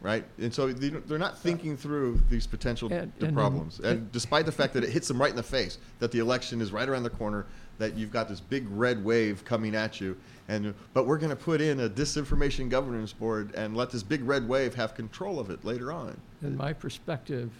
Right? 0.00 0.24
And 0.38 0.52
so 0.52 0.72
they, 0.72 0.88
they're 0.88 1.18
not 1.18 1.38
thinking 1.38 1.76
through 1.76 2.20
these 2.30 2.46
potential 2.46 2.92
And- 2.92 3.12
the 3.18 3.26
and 3.26 3.28
then- 3.28 3.34
problems. 3.34 3.80
And 3.80 4.10
despite 4.12 4.46
the 4.46 4.52
fact 4.52 4.74
that 4.74 4.84
it 4.84 4.90
hits 4.90 5.08
them 5.08 5.20
right 5.20 5.30
in 5.30 5.36
the 5.36 5.42
face, 5.42 5.78
that 5.98 6.10
the 6.10 6.18
election 6.18 6.60
is 6.60 6.72
right 6.72 6.88
around 6.88 7.02
the 7.02 7.10
corner, 7.10 7.46
that 7.78 7.96
you've 7.96 8.10
got 8.10 8.28
this 8.28 8.40
big 8.40 8.66
red 8.70 9.02
wave 9.04 9.44
coming 9.44 9.74
at 9.74 10.00
you, 10.00 10.16
and 10.48 10.74
but 10.92 11.06
we're 11.06 11.16
going 11.16 11.30
to 11.30 11.36
put 11.36 11.60
in 11.62 11.80
a 11.80 11.88
disinformation 11.88 12.68
governance 12.68 13.12
board 13.12 13.54
and 13.54 13.74
let 13.76 13.90
this 13.90 14.02
big 14.02 14.22
red 14.24 14.46
wave 14.46 14.74
have 14.74 14.94
control 14.94 15.38
of 15.40 15.48
it 15.48 15.64
later 15.64 15.90
on. 15.90 16.20
In 16.42 16.56
my 16.56 16.72
perspective, 16.74 17.50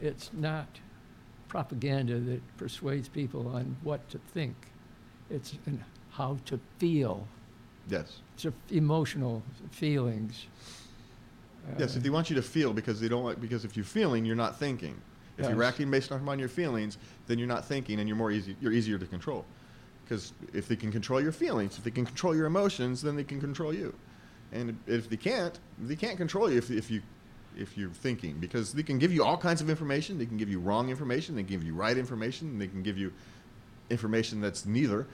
it's 0.00 0.30
not 0.32 0.66
propaganda 1.48 2.20
that 2.20 2.40
persuades 2.56 3.08
people 3.08 3.48
on 3.48 3.76
what 3.82 4.08
to 4.10 4.18
think. 4.32 4.54
It's 5.30 5.56
how 6.10 6.38
to 6.46 6.60
feel. 6.78 7.26
Yes. 7.88 8.20
It's 8.34 8.46
emotional 8.70 9.42
feelings. 9.72 10.46
Yes, 11.78 11.96
if 11.96 12.02
they 12.02 12.10
want 12.10 12.30
you 12.30 12.36
to 12.36 12.42
feel 12.42 12.72
because 12.72 13.00
they 13.00 13.08
don't 13.08 13.24
like 13.24 13.40
because 13.40 13.64
if 13.64 13.76
you're 13.76 13.84
feeling, 13.84 14.24
you're 14.24 14.36
not 14.36 14.58
thinking. 14.58 15.00
If 15.38 15.50
you're 15.50 15.64
acting 15.64 15.90
based 15.90 16.12
on 16.12 16.38
your 16.38 16.48
feelings, 16.48 16.96
then 17.26 17.38
you're 17.38 17.48
not 17.48 17.64
thinking, 17.64 18.00
and 18.00 18.08
you're 18.08 18.16
more 18.16 18.30
easy. 18.30 18.56
You're 18.60 18.72
easier 18.72 18.98
to 18.98 19.04
control, 19.06 19.44
because 20.04 20.32
if 20.54 20.66
they 20.66 20.76
can 20.76 20.90
control 20.90 21.20
your 21.20 21.32
feelings, 21.32 21.76
if 21.76 21.84
they 21.84 21.90
can 21.90 22.06
control 22.06 22.34
your 22.34 22.46
emotions, 22.46 23.02
then 23.02 23.16
they 23.16 23.24
can 23.24 23.38
control 23.38 23.74
you. 23.74 23.94
And 24.52 24.78
if 24.86 25.10
they 25.10 25.16
can't, 25.16 25.58
they 25.78 25.96
can't 25.96 26.16
control 26.16 26.50
you 26.50 26.56
if, 26.56 26.70
if 26.70 26.90
you 26.90 27.02
if 27.56 27.76
you're 27.76 27.90
thinking, 27.90 28.38
because 28.38 28.72
they 28.72 28.82
can 28.82 28.98
give 28.98 29.12
you 29.12 29.24
all 29.24 29.36
kinds 29.36 29.60
of 29.60 29.70
information. 29.70 30.18
They 30.18 30.26
can 30.26 30.36
give 30.36 30.48
you 30.48 30.60
wrong 30.60 30.90
information. 30.90 31.34
They 31.34 31.42
can 31.42 31.50
give 31.50 31.64
you 31.64 31.74
right 31.74 31.96
information. 31.96 32.58
They 32.58 32.68
can 32.68 32.82
give 32.82 32.98
you 32.98 33.12
information 33.90 34.40
that's 34.40 34.66
neither. 34.66 35.06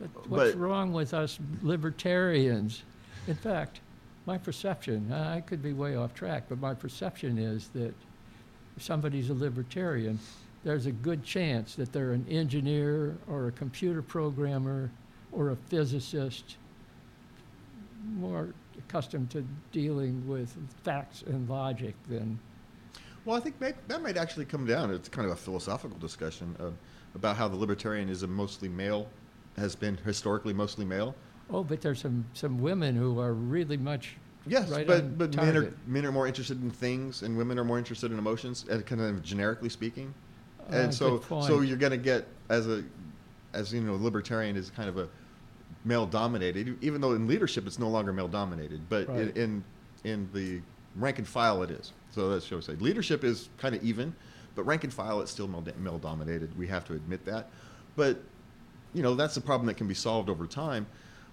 But 0.00 0.28
what's 0.28 0.52
but- 0.52 0.58
wrong 0.58 0.92
with 0.92 1.14
us 1.14 1.38
libertarians? 1.62 2.82
In 3.26 3.34
fact, 3.34 3.80
my 4.26 4.38
perception, 4.38 5.12
I 5.12 5.40
could 5.40 5.62
be 5.62 5.72
way 5.72 5.96
off 5.96 6.14
track, 6.14 6.44
but 6.48 6.58
my 6.58 6.74
perception 6.74 7.38
is 7.38 7.68
that 7.68 7.94
if 8.76 8.82
somebody's 8.82 9.30
a 9.30 9.34
libertarian, 9.34 10.18
there's 10.62 10.86
a 10.86 10.92
good 10.92 11.22
chance 11.24 11.74
that 11.76 11.92
they're 11.92 12.12
an 12.12 12.26
engineer 12.28 13.16
or 13.28 13.48
a 13.48 13.52
computer 13.52 14.02
programmer 14.02 14.90
or 15.32 15.50
a 15.50 15.56
physicist, 15.56 16.56
more 18.14 18.54
accustomed 18.78 19.30
to 19.30 19.44
dealing 19.72 20.26
with 20.28 20.54
facts 20.82 21.22
and 21.22 21.48
logic 21.48 21.94
than, 22.08 22.38
Well, 23.24 23.36
I 23.36 23.40
think 23.40 23.58
that 23.58 24.02
might 24.02 24.16
actually 24.16 24.44
come 24.44 24.66
down. 24.66 24.90
It's 24.90 25.08
kind 25.08 25.26
of 25.26 25.32
a 25.32 25.36
philosophical 25.36 25.98
discussion 25.98 26.56
uh, 26.60 26.70
about 27.14 27.36
how 27.36 27.48
the 27.48 27.56
libertarianism 27.56 28.28
mostly 28.28 28.68
male 28.68 29.08
has 29.56 29.74
been 29.74 29.96
historically 29.98 30.52
mostly 30.52 30.84
male. 30.84 31.14
Oh, 31.52 31.64
but 31.64 31.80
there's 31.80 32.00
some, 32.00 32.24
some 32.34 32.60
women 32.60 32.96
who 32.96 33.20
are 33.20 33.32
really 33.32 33.76
much 33.76 34.16
Yes, 34.46 34.70
right 34.70 34.86
but 34.86 35.18
but 35.18 35.36
men 35.36 35.56
are 35.56 35.74
men 35.86 36.06
are 36.06 36.12
more 36.12 36.26
interested 36.26 36.62
in 36.62 36.70
things, 36.70 37.22
and 37.22 37.36
women 37.36 37.58
are 37.58 37.64
more 37.64 37.78
interested 37.78 38.10
in 38.10 38.18
emotions, 38.18 38.64
uh, 38.70 38.78
kind 38.78 39.00
of 39.00 39.22
generically 39.22 39.68
speaking. 39.68 40.14
Uh, 40.72 40.76
and 40.76 40.94
so 40.94 41.20
so 41.42 41.60
you're 41.60 41.76
going 41.76 41.90
to 41.92 41.98
get 41.98 42.26
as 42.48 42.66
a 42.66 42.82
as 43.52 43.72
you 43.72 43.80
know 43.80 43.96
libertarian 43.96 44.56
is 44.56 44.70
kind 44.70 44.88
of 44.88 44.96
a 44.96 45.08
male 45.84 46.06
dominated 46.06 46.76
even 46.82 47.00
though 47.00 47.12
in 47.12 47.26
leadership 47.26 47.66
it's 47.66 47.78
no 47.78 47.88
longer 47.88 48.12
male 48.12 48.28
dominated 48.28 48.80
but 48.88 49.08
Right. 49.08 49.20
in, 49.20 49.30
in 49.36 49.64
in 50.04 50.28
the 50.32 50.60
rank 50.96 51.18
and 51.18 51.26
file 51.26 51.62
it 51.62 51.70
is. 51.70 51.92
So 52.10 52.30
that's 52.30 52.50
what 52.50 52.58
I 52.58 52.60
say. 52.60 52.72
Leadership 52.74 53.24
is 53.24 53.48
kind 53.58 53.74
of 53.74 53.82
even 53.82 54.14
but 54.54 54.64
rank 54.64 54.84
and 54.84 54.92
file 54.92 55.20
it's 55.20 55.30
still 55.30 55.48
male, 55.48 55.64
male 55.78 55.98
dominated 55.98 56.56
we 56.56 56.66
have 56.68 56.84
to 56.86 56.94
admit 56.94 57.24
that. 57.26 57.48
But 57.96 58.20
you 58.94 59.02
know 59.02 59.14
that's 59.14 59.36
a 59.36 59.40
problem 59.40 59.66
that 59.66 59.74
can 59.74 59.86
be 59.86 59.94
solved 59.94 60.30
over 60.30 60.46
time 60.46 60.86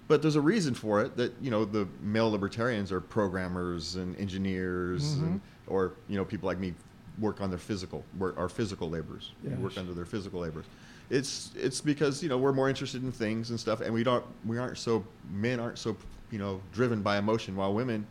but 0.07 0.21
there's 0.21 0.35
a 0.35 0.41
reason 0.41 0.73
for 0.73 1.01
it 1.01 1.17
that 1.17 1.33
you 1.41 1.51
know 1.51 1.65
the 1.65 1.87
male 2.01 2.29
libertarians 2.31 2.91
are 2.91 3.01
programmers 3.01 3.95
and 3.95 4.17
engineers 4.17 5.15
mm-hmm. 5.15 5.25
and, 5.25 5.41
or 5.67 5.93
you 6.07 6.17
know 6.17 6.25
people 6.25 6.47
like 6.47 6.59
me 6.59 6.73
work 7.19 7.41
on 7.41 7.49
their 7.49 7.59
physical 7.59 8.03
work 8.17 8.37
our 8.37 8.49
physical 8.49 8.89
labors. 8.89 9.31
We 9.43 9.51
work 9.55 9.77
under 9.77 9.93
their 9.93 10.05
physical 10.05 10.41
labors. 10.41 10.65
It's 11.09 11.51
it's 11.55 11.81
because 11.81 12.21
you 12.21 12.29
know 12.29 12.37
we're 12.37 12.53
more 12.53 12.69
interested 12.69 13.03
in 13.03 13.11
things 13.11 13.49
and 13.49 13.59
stuff 13.59 13.81
and 13.81 13.93
we 13.93 14.03
don't 14.03 14.25
we 14.45 14.57
aren't 14.57 14.77
so 14.77 15.05
men 15.31 15.59
aren't 15.59 15.77
so 15.77 15.95
you 16.31 16.39
know 16.39 16.61
driven 16.73 17.01
by 17.01 17.17
emotion 17.17 17.55
while 17.55 17.73
women 17.73 18.05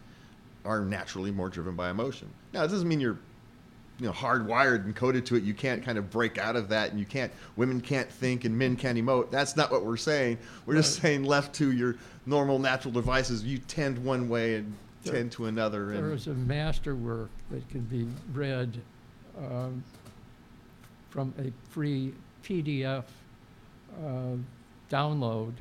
are 0.65 0.81
naturally 0.81 1.31
more 1.31 1.49
driven 1.49 1.77
by 1.77 1.91
emotion. 1.91 2.29
Now 2.53 2.65
it 2.65 2.69
doesn't 2.69 2.89
mean 2.89 3.01
you're 3.01 3.19
you 3.99 4.07
know 4.07 4.13
hardwired 4.13 4.85
and 4.85 4.95
coded 4.95 5.25
to 5.27 5.37
it 5.37 5.43
you 5.43 5.55
can't 5.55 5.83
kind 5.83 5.97
of 5.97 6.11
break 6.11 6.37
out 6.39 6.55
of 6.55 6.69
that 6.69 6.91
and 6.91 7.01
you 7.01 7.07
can't 7.07 7.33
women 7.57 7.81
can't 7.81 8.11
think 8.11 8.45
and 8.45 8.57
men 8.57 8.77
can't 8.77 8.99
emote. 8.99 9.31
That's 9.31 9.57
not 9.57 9.71
what 9.71 9.85
we're 9.85 9.97
saying. 9.97 10.39
We're 10.67 10.75
just 10.75 11.01
saying 11.01 11.25
left 11.25 11.55
to 11.57 11.73
your 11.73 11.97
normal 12.27 12.59
natural 12.59 12.93
devices 12.93 13.45
you 13.45 13.59
tend 13.59 13.99
one 13.99 14.29
way 14.29 14.57
and 14.57 14.75
There- 15.05 15.15
tend 15.15 15.33
to 15.33 15.47
another 15.47 15.87
There 15.93 16.13
is 16.13 16.27
a 16.27 16.35
masterwork 16.35 17.31
that 17.51 17.69
can 17.71 17.83
be 17.83 18.07
read 18.33 18.81
um, 19.39 19.83
from 21.11 21.33
a 21.39 21.53
free 21.71 22.13
PDF 22.43 23.05
uh, 24.05 24.37
download 24.91 25.53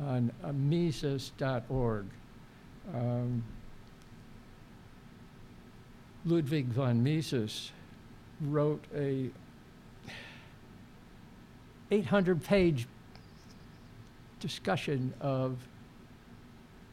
on 0.00 0.30
Mises.org. 0.52 2.06
Um, 2.94 3.42
Ludwig 6.24 6.66
von 6.66 7.02
Mises 7.02 7.72
wrote 8.40 8.84
a 8.94 9.30
800-page 11.90 12.86
discussion 14.40 15.12
of, 15.20 15.58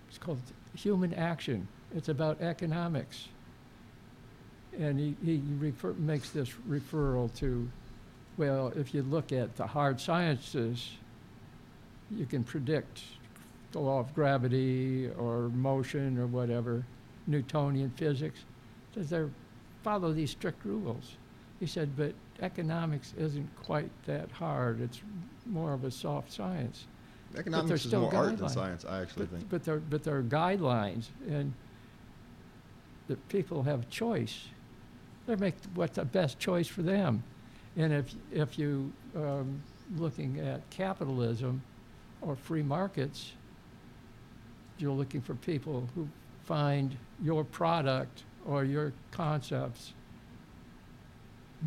it's 0.07 0.17
called 0.17 0.39
Human 0.75 1.13
Action. 1.13 1.67
It's 1.95 2.09
about 2.09 2.41
economics. 2.41 3.27
And 4.77 4.99
he, 4.99 5.15
he 5.23 5.41
refer, 5.59 5.93
makes 5.93 6.31
this 6.31 6.49
referral 6.67 7.33
to, 7.37 7.69
well, 8.37 8.73
if 8.75 8.93
you 8.93 9.03
look 9.03 9.31
at 9.31 9.55
the 9.55 9.67
hard 9.67 9.99
sciences, 9.99 10.91
you 12.11 12.25
can 12.25 12.43
predict 12.43 13.01
the 13.71 13.79
law 13.79 13.99
of 13.99 14.13
gravity 14.13 15.09
or 15.17 15.49
motion 15.49 16.17
or 16.17 16.27
whatever, 16.27 16.83
Newtonian 17.27 17.91
physics. 17.91 18.39
Says 18.93 19.09
they 19.09 19.23
follow 19.83 20.13
these 20.13 20.31
strict 20.31 20.63
rules. 20.65 21.17
He 21.59 21.65
said, 21.65 21.95
but 21.95 22.13
economics 22.41 23.13
isn't 23.17 23.49
quite 23.63 23.89
that 24.05 24.31
hard. 24.31 24.81
It's 24.81 25.01
more 25.45 25.73
of 25.73 25.83
a 25.83 25.91
soft 25.91 26.31
science. 26.31 26.85
economics 27.37 27.81
is 27.81 27.87
still 27.87 28.01
more 28.01 28.15
art 28.15 28.37
than 28.37 28.49
science 28.49 28.85
i 28.85 29.01
actually 29.01 29.25
But, 29.25 29.35
think 29.37 29.49
but 29.49 29.63
there, 29.63 29.79
but 29.79 30.03
there 30.03 30.17
are 30.17 30.23
guidelines, 30.23 31.07
and 31.27 31.53
the 33.07 33.15
people 33.29 33.63
have 33.63 33.89
choice. 33.89 34.47
They 35.27 35.35
make 35.35 35.55
what's 35.73 35.95
the 35.95 36.05
best 36.05 36.39
choice 36.39 36.67
for 36.67 36.81
them. 36.81 37.23
And 37.77 37.91
if, 37.93 38.13
if 38.31 38.57
you, 38.57 38.91
um, 39.15 39.61
looking 39.97 40.39
at 40.39 40.67
capitalism 40.69 41.61
or 42.21 42.35
free 42.35 42.63
markets, 42.63 43.33
you're 44.77 44.93
looking 44.93 45.21
for 45.21 45.35
people 45.35 45.87
who 45.95 46.07
find 46.43 46.97
your 47.21 47.43
product 47.43 48.23
or 48.45 48.63
your 48.63 48.93
concepts 49.11 49.93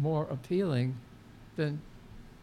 more 0.01 0.25
appealing, 0.31 0.95
then 1.57 1.81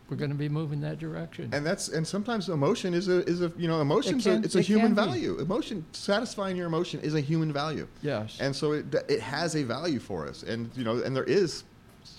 we're 0.09 0.17
gonna 0.17 0.35
be 0.35 0.50
moving 0.50 0.81
that 0.81 1.00
direction. 1.00 1.50
and 1.53 1.65
that's 1.65 1.88
and 1.89 2.05
sometimes 2.07 2.47
emotion 2.50 2.93
is 2.93 3.07
a 3.07 3.27
is 3.27 3.41
a 3.41 3.51
you 3.57 3.67
know 3.67 3.81
emotion's 3.81 4.24
can- 4.24 4.41
a, 4.43 4.45
it's 4.45 4.55
a 4.55 4.59
it 4.59 4.65
human 4.65 4.93
can 4.95 5.05
be. 5.05 5.12
value. 5.12 5.39
Emotion 5.39 5.85
satisfying 5.93 6.55
your 6.55 6.67
emotion 6.67 7.00
is 7.01 7.15
a 7.15 7.21
human 7.21 7.51
value. 7.51 7.88
Yes. 8.01 8.38
and 8.39 8.55
so 8.55 8.74
it 8.74 8.93
it 9.09 9.19
has 9.19 9.55
a 9.55 9.63
value 9.63 10.00
for 10.00 10.27
us. 10.27 10.43
And 10.43 10.69
you 10.75 10.83
know 10.83 10.97
and 11.01 11.15
there 11.15 11.24
is 11.24 11.63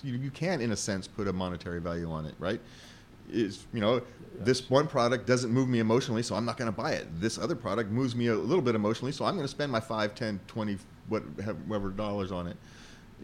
you, 0.03 0.15
you 0.15 0.31
can 0.31 0.59
in 0.59 0.71
a 0.73 0.75
sense 0.75 1.07
put 1.07 1.27
a 1.29 1.33
monetary 1.33 1.79
value 1.79 2.11
on 2.11 2.25
it 2.25 2.35
right? 2.39 2.59
Is 3.31 3.65
you 3.73 3.79
know 3.81 4.01
this 4.39 4.69
one 4.69 4.87
product 4.87 5.25
doesn't 5.25 5.51
move 5.51 5.67
me 5.67 5.79
emotionally 5.79 6.21
so 6.23 6.35
i'm 6.35 6.45
not 6.45 6.57
going 6.57 6.71
to 6.71 6.77
buy 6.77 6.91
it. 6.93 7.07
This 7.19 7.37
other 7.37 7.55
product 7.55 7.89
moves 7.89 8.15
me 8.15 8.27
a 8.27 8.35
little 8.35 8.61
bit 8.61 8.75
emotionally 8.75 9.11
so 9.13 9.23
i'm 9.25 9.35
going 9.35 9.45
to 9.45 9.51
spend 9.51 9.71
my 9.71 9.79
five, 9.79 10.13
ten, 10.13 10.39
twenty, 10.47 10.77
what- 11.09 11.23
whatever 11.67 11.89
dollars 11.89 12.31
on 12.33 12.47
it 12.47 12.57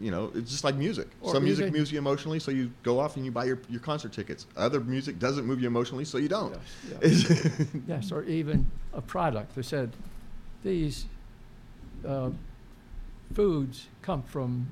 you 0.00 0.10
know 0.10 0.30
it's 0.34 0.50
just 0.50 0.64
like 0.64 0.74
music 0.74 1.06
Or 1.20 1.32
some 1.32 1.44
music 1.44 1.66
even- 1.68 1.78
moves 1.78 1.92
you 1.92 1.98
emotionally 1.98 2.40
so 2.40 2.50
you 2.50 2.72
go 2.82 2.98
off 2.98 3.16
and 3.16 3.24
you 3.24 3.30
buy 3.30 3.44
your, 3.44 3.60
your 3.68 3.80
concert 3.80 4.12
tickets 4.12 4.46
other 4.56 4.80
music 4.80 5.18
doesn't 5.20 5.44
move 5.46 5.60
you 5.60 5.68
emotionally 5.68 6.04
so 6.04 6.18
you 6.18 6.28
don't 6.28 6.56
Yes, 7.02 7.30
yes. 7.30 7.66
Yes, 7.86 8.12
or 8.12 8.24
even 8.24 8.66
a 8.92 9.00
product 9.00 9.54
They 9.54 9.62
said, 9.62 9.92
these 10.64 11.06
uh, 12.06 12.30
foods 13.34 13.86
come 14.02 14.22
from 14.22 14.66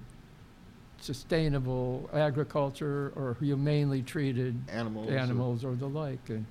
sustainable 1.00 2.08
agriculture 2.12 3.12
or 3.16 3.36
humanely 3.40 4.02
treated 4.02 4.60
animals 4.68 5.08
or- 5.10 5.16
animals 5.18 5.64
or 5.64 5.74
the 5.74 5.86
like, 5.88 6.28
and 6.28 6.46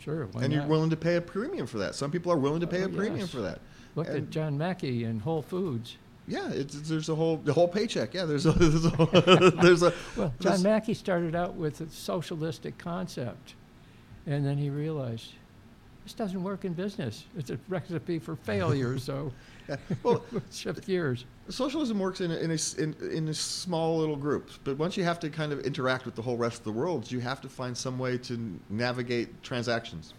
sure, 0.00 0.26
why 0.32 0.42
and 0.44 0.52
you're 0.52 0.62
not? 0.62 0.70
willing 0.70 0.90
to 0.90 0.96
pay 0.96 1.16
a 1.16 1.20
premium 1.20 1.66
for 1.66 1.78
that 1.78 1.94
some 1.94 2.10
people 2.10 2.32
are 2.32 2.36
willing 2.38 2.60
to 2.60 2.66
pay 2.66 2.82
Oh, 2.82 2.86
a 2.86 2.88
premium 2.88 3.20
yes. 3.20 3.30
for 3.30 3.40
that 3.40 3.60
Look 3.96 4.08
at 4.08 4.30
John 4.30 4.56
Mackey 4.56 5.02
and 5.02 5.20
Whole 5.20 5.42
Foods. 5.42 5.96
Yeah, 6.30 6.48
there's 6.54 7.08
a 7.08 7.14
whole 7.14 7.36
the 7.38 7.52
whole 7.52 7.68
paycheck. 7.68 8.14
Yeah, 8.14 8.24
there's 8.24 8.46
a 8.46 8.52
there's 8.58 8.84
a, 8.84 9.50
there's 9.62 9.82
a 9.82 9.92
Well, 10.16 10.32
John 10.40 10.62
Mackey 10.62 10.94
started 10.94 11.34
out 11.34 11.54
with 11.54 11.80
a 11.80 11.90
socialistic 11.90 12.78
concept, 12.78 13.54
and 14.26 14.46
then 14.46 14.56
he 14.56 14.70
realized, 14.70 15.32
this 16.04 16.14
doesn't 16.14 16.42
work 16.42 16.64
in 16.64 16.72
business. 16.72 17.24
It's 17.36 17.50
a 17.50 17.58
recipe 17.68 18.18
for 18.18 18.36
failure, 18.36 18.98
so 18.98 19.32
Yeah. 19.70 19.76
Well, 20.02 20.24
Shift 20.50 20.84
gears. 20.84 21.26
socialism 21.48 22.00
works 22.00 22.20
in 22.20 22.32
a, 22.32 22.36
in, 22.38 22.50
a, 22.50 22.82
in, 22.82 22.94
in 23.12 23.28
a 23.28 23.34
small 23.34 23.98
little 23.98 24.16
groups, 24.16 24.58
but 24.64 24.76
once 24.78 24.96
you 24.96 25.04
have 25.04 25.20
to 25.20 25.30
kind 25.30 25.52
of 25.52 25.60
interact 25.60 26.06
with 26.06 26.16
the 26.16 26.22
whole 26.22 26.36
rest 26.36 26.58
of 26.58 26.64
the 26.64 26.72
world, 26.72 27.10
you 27.10 27.20
have 27.20 27.40
to 27.42 27.48
find 27.48 27.76
some 27.76 27.96
way 27.96 28.18
to 28.18 28.58
navigate 28.68 29.42
transactions 29.44 30.14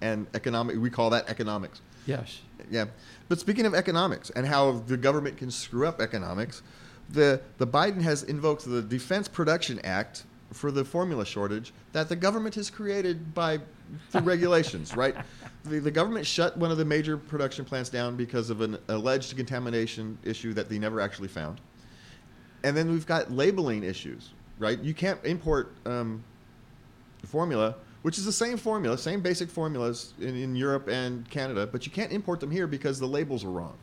and 0.00 0.26
economic. 0.32 0.76
We 0.78 0.88
call 0.88 1.10
that 1.10 1.28
economics. 1.28 1.82
Yes. 2.06 2.40
Yeah. 2.70 2.86
But 3.28 3.38
speaking 3.38 3.66
of 3.66 3.74
economics 3.74 4.30
and 4.30 4.46
how 4.46 4.72
the 4.86 4.96
government 4.96 5.36
can 5.36 5.50
screw 5.50 5.86
up 5.86 6.00
economics, 6.00 6.62
the, 7.10 7.40
the 7.58 7.66
Biden 7.66 8.00
has 8.02 8.22
invoked 8.22 8.64
the 8.64 8.82
Defense 8.82 9.28
Production 9.28 9.80
Act 9.84 10.24
for 10.52 10.70
the 10.70 10.84
formula 10.84 11.26
shortage 11.26 11.72
that 11.92 12.08
the 12.08 12.16
government 12.16 12.54
has 12.54 12.70
created 12.70 13.34
by 13.34 13.58
the 14.12 14.20
regulations, 14.22 14.96
right? 14.96 15.14
The, 15.64 15.80
the 15.80 15.90
government 15.90 16.26
shut 16.26 16.56
one 16.56 16.70
of 16.70 16.78
the 16.78 16.84
major 16.84 17.16
production 17.16 17.64
plants 17.64 17.90
down 17.90 18.16
because 18.16 18.50
of 18.50 18.60
an 18.60 18.78
alleged 18.88 19.36
contamination 19.36 20.18
issue 20.22 20.52
that 20.54 20.68
they 20.68 20.78
never 20.78 21.00
actually 21.00 21.28
found. 21.28 21.60
And 22.64 22.76
then 22.76 22.90
we've 22.90 23.06
got 23.06 23.30
labeling 23.30 23.82
issues, 23.82 24.30
right? 24.58 24.78
You 24.80 24.94
can't 24.94 25.22
import 25.24 25.72
um, 25.84 26.22
formula, 27.24 27.76
which 28.06 28.18
is 28.18 28.24
the 28.24 28.30
same 28.30 28.56
formula, 28.56 28.96
same 28.96 29.20
basic 29.20 29.50
formulas 29.50 30.14
in, 30.20 30.36
in 30.36 30.54
Europe 30.54 30.86
and 30.86 31.28
Canada, 31.28 31.66
but 31.66 31.84
you 31.84 31.90
can't 31.90 32.12
import 32.12 32.38
them 32.38 32.52
here 32.52 32.68
because 32.68 33.00
the 33.00 33.06
labels 33.06 33.44
are 33.44 33.50
wrong. 33.50 33.76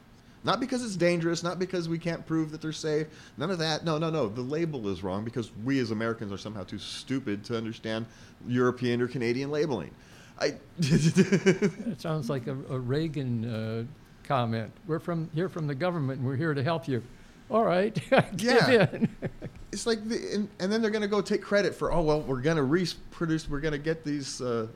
Not 0.45 0.61
because 0.61 0.81
it's 0.81 0.95
dangerous, 0.95 1.43
not 1.43 1.59
because 1.59 1.89
we 1.89 1.99
can't 1.99 2.25
prove 2.25 2.49
that 2.51 2.61
they're 2.61 2.71
safe, 2.71 3.07
none 3.37 3.51
of 3.51 3.57
that. 3.59 3.83
No, 3.83 3.97
no, 3.97 4.09
no. 4.09 4.29
The 4.29 4.39
label 4.39 4.87
is 4.87 5.03
wrong 5.03 5.25
because 5.25 5.51
we 5.65 5.77
as 5.79 5.91
Americans 5.91 6.31
are 6.31 6.37
somehow 6.37 6.63
too 6.63 6.79
stupid 6.79 7.43
to 7.43 7.57
understand 7.57 8.05
European 8.47 9.01
or 9.01 9.09
Canadian 9.09 9.51
labeling. 9.51 9.91
I 10.39 10.55
It 10.77 11.99
sounds 11.99 12.29
like 12.29 12.47
a, 12.47 12.53
a 12.69 12.79
Reagan 12.79 13.43
uh, 13.43 13.83
comment. 14.23 14.71
We're 14.87 14.99
from 14.99 15.29
here 15.35 15.49
from 15.49 15.67
the 15.67 15.75
government, 15.75 16.19
and 16.19 16.27
we're 16.29 16.37
here 16.37 16.53
to 16.53 16.63
help 16.63 16.87
you. 16.87 17.03
All 17.51 17.65
right, 17.65 17.93
give 18.37 18.69
Yeah. 18.69 18.87
it's 19.73 19.85
like 19.85 20.07
the, 20.07 20.15
and, 20.33 20.49
and 20.59 20.71
then 20.71 20.81
they're 20.81 20.91
going 20.91 21.01
to 21.01 21.07
go 21.07 21.21
take 21.21 21.41
credit 21.41 21.75
for 21.75 21.91
oh 21.91 22.01
well 22.01 22.21
we're 22.21 22.41
going 22.41 22.57
to 22.57 22.63
reproduce 22.63 23.49
we're 23.49 23.59
going 23.59 23.73
to 23.73 23.77
get 23.77 24.03
these 24.05 24.39
uh, 24.41 24.67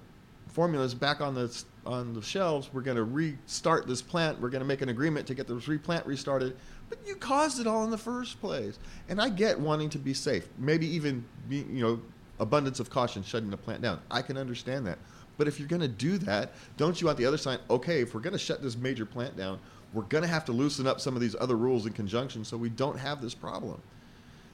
formulas 0.57 0.93
back 0.95 1.21
on 1.21 1.35
the 1.35 1.63
on 1.85 2.13
the 2.13 2.21
shelves. 2.21 2.69
We're 2.73 2.81
going 2.81 2.97
to 2.97 3.03
restart 3.03 3.87
this 3.87 4.01
plant. 4.01 4.41
We're 4.41 4.49
going 4.49 4.61
to 4.61 4.67
make 4.67 4.81
an 4.81 4.89
agreement 4.89 5.27
to 5.27 5.35
get 5.35 5.47
this 5.47 5.67
replant 5.67 6.05
restarted. 6.05 6.55
But 6.89 6.99
you 7.05 7.15
caused 7.15 7.59
it 7.59 7.67
all 7.67 7.83
in 7.83 7.91
the 7.91 7.97
first 7.97 8.39
place. 8.41 8.79
And 9.09 9.21
i 9.21 9.29
get 9.29 9.59
wanting 9.59 9.89
to 9.91 9.99
be 9.99 10.13
safe. 10.13 10.47
Maybe 10.57 10.87
even 10.87 11.23
be, 11.49 11.57
you 11.57 11.81
know 11.81 12.01
abundance 12.39 12.79
of 12.79 12.89
caution 12.89 13.23
shutting 13.23 13.49
the 13.49 13.57
plant 13.57 13.81
down. 13.81 13.99
I 14.11 14.21
can 14.21 14.37
understand 14.37 14.85
that. 14.87 14.99
But 15.37 15.47
if 15.47 15.59
you're 15.59 15.67
going 15.67 15.81
to 15.81 15.87
do 15.87 16.17
that 16.19 16.53
don't 16.77 16.99
you 16.99 17.09
on 17.09 17.15
the 17.15 17.25
other 17.25 17.37
side 17.37 17.59
okay 17.69 18.01
if 18.01 18.15
we're 18.15 18.21
going 18.21 18.33
to 18.33 18.39
shut 18.39 18.63
this 18.63 18.75
major 18.75 19.05
plant 19.05 19.37
down 19.37 19.59
we're 19.93 20.01
going 20.03 20.23
to 20.23 20.27
have 20.27 20.43
to 20.45 20.51
loosen 20.51 20.87
up 20.87 20.99
some 20.99 21.13
of 21.13 21.21
these 21.21 21.35
other 21.39 21.55
rules 21.55 21.85
in 21.85 21.93
conjunction 21.93 22.43
so 22.43 22.57
we 22.57 22.69
don't 22.69 22.97
have 22.97 23.21
this 23.21 23.35
problem 23.35 23.79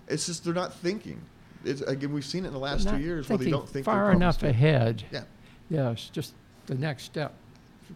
it's 0.08 0.26
just 0.26 0.44
they're 0.44 0.54
not 0.54 0.74
thinking. 0.74 1.22
It's, 1.66 1.82
again, 1.82 2.12
we've 2.12 2.26
seen 2.26 2.44
it 2.44 2.48
in 2.48 2.54
the 2.54 2.60
last 2.60 2.90
two 2.90 3.00
years 3.00 3.30
where 3.30 3.38
they 3.38 3.50
don't 3.50 3.68
think 3.68 3.86
far 3.86 4.12
enough 4.12 4.44
ahead. 4.44 5.04
Yeah, 5.12 5.24
Yes, 5.70 6.10
just 6.12 6.34
the 6.66 6.76
next 6.76 7.04
step. 7.04 7.34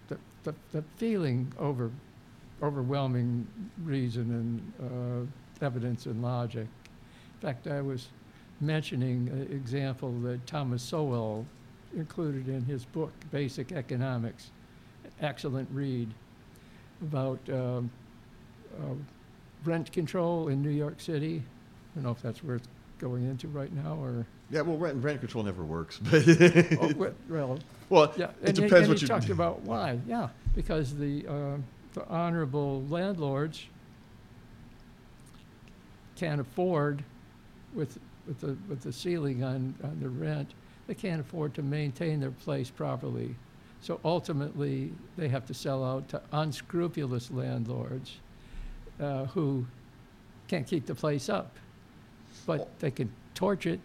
The, 0.08 0.18
the, 0.44 0.56
the 0.72 0.84
feeling 0.98 1.52
over, 1.60 1.92
overwhelming 2.64 3.48
reason 3.84 4.72
and 4.82 5.30
uh, 5.62 5.66
evidence 5.66 6.06
and 6.06 6.22
logic. 6.22 6.68
In 7.36 7.42
fact, 7.42 7.68
I 7.68 7.82
was 7.82 8.08
mentioning 8.62 9.30
an 9.30 9.52
example 9.52 10.12
that 10.22 10.46
Thomas 10.48 10.82
Sowell 10.82 11.46
included 11.96 12.48
in 12.48 12.66
his 12.66 12.86
book, 12.86 13.12
Basic 13.32 13.72
Economics. 13.72 14.52
Excellent 15.22 15.70
read 15.72 16.14
about 17.02 17.40
um, 17.50 17.92
uh, 18.80 18.94
rent 19.64 19.92
control 19.92 20.48
in 20.48 20.62
New 20.62 20.70
York 20.70 21.00
City. 21.00 21.44
I 21.98 22.00
don't 22.00 22.06
know 22.06 22.12
if 22.12 22.22
that's 22.22 22.44
worth 22.44 22.68
going 23.00 23.24
into 23.28 23.48
right 23.48 23.74
now 23.74 23.98
or. 24.00 24.28
yeah. 24.52 24.62
Well, 24.62 24.78
rent, 24.78 25.04
rent 25.04 25.20
control 25.20 25.44
never 25.44 25.64
works, 25.66 25.98
but 26.04 26.28
Oh, 26.80 26.94
well, 26.96 27.14
well, 27.28 27.60
well, 27.90 28.14
yeah, 28.16 28.26
it 28.44 28.50
and 28.50 28.56
depends 28.56 28.74
and 28.74 28.88
what 28.90 28.98
he 29.00 29.02
you. 29.02 29.08
talked 29.08 29.30
about 29.30 29.62
why. 29.62 30.00
Yeah, 30.08 30.30
because 30.56 30.96
the 30.96 31.26
uh, 31.28 31.58
the 31.94 32.08
honorable 32.08 32.84
landlords 32.88 33.66
can't 36.16 36.40
afford 36.42 37.04
with 37.74 37.98
with 38.28 38.40
the 38.42 38.56
with 38.68 38.82
the 38.82 38.94
ceiling 38.94 39.44
on 39.44 39.74
on 39.84 40.00
the 40.00 40.10
rent, 40.10 40.54
they 40.86 40.94
can't 40.94 41.20
afford 41.22 41.54
to 41.56 41.64
maintain 41.64 42.20
their 42.20 42.32
place 42.32 42.70
properly. 42.70 43.36
So 43.82 44.00
ultimately, 44.04 44.92
they 45.18 45.30
have 45.30 45.46
to 45.48 45.54
sell 45.56 45.84
out 45.84 46.10
to 46.10 46.22
unscrupulous 46.32 47.30
landlords 47.32 48.18
uh, 49.00 49.26
who 49.26 49.66
can't 50.48 50.66
keep 50.66 50.86
the 50.88 50.96
place 50.96 51.30
up, 51.30 51.56
but 52.48 52.80
they 52.80 52.90
can 52.90 53.12
torch 53.36 53.68
it 53.68 53.80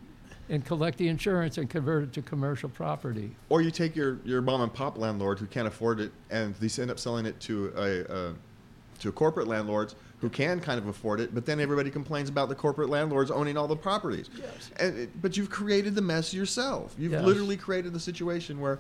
and 0.49 0.65
collect 0.65 0.97
the 0.97 1.09
insurance 1.09 1.59
and 1.59 1.69
convert 1.69 2.05
it 2.05 2.13
to 2.15 2.23
commercial 2.23 2.71
property. 2.71 3.35
Or 3.51 3.61
you 3.61 3.71
take 3.71 3.95
your, 3.95 4.19
your 4.25 4.41
mom 4.41 4.63
and 4.63 4.73
pop 4.73 4.97
landlord 4.97 5.39
who 5.39 5.47
can't 5.47 5.69
afford 5.69 6.01
it, 6.01 6.13
and 6.31 6.55
they 6.55 6.83
end 6.83 6.91
up 6.91 6.99
selling 6.99 7.27
it 7.27 7.39
to 7.41 7.73
a 7.77 8.13
uh, 8.13 8.33
to 9.01 9.13
corporate 9.13 9.49
landlords 9.49 9.97
who 10.21 10.29
can 10.29 10.61
kind 10.61 10.79
of 10.79 10.87
afford 10.87 11.19
it, 11.19 11.35
but 11.35 11.45
then 11.45 11.59
everybody 11.59 11.91
complains 11.91 12.29
about 12.29 12.49
the 12.49 12.55
corporate 12.55 12.89
landlords 12.89 13.33
owning 13.33 13.57
all 13.57 13.67
the 13.67 13.75
properties. 13.75 14.31
Yes. 14.39 14.71
And 14.79 14.97
it, 14.97 15.21
but 15.21 15.37
you've 15.37 15.51
created 15.51 15.97
the 15.97 16.03
mess 16.03 16.33
yourself. 16.33 16.95
You've 16.97 17.11
Yes. 17.11 17.25
literally 17.25 17.57
created 17.57 17.93
the 17.93 17.99
situation 17.99 18.61
where 18.61 18.79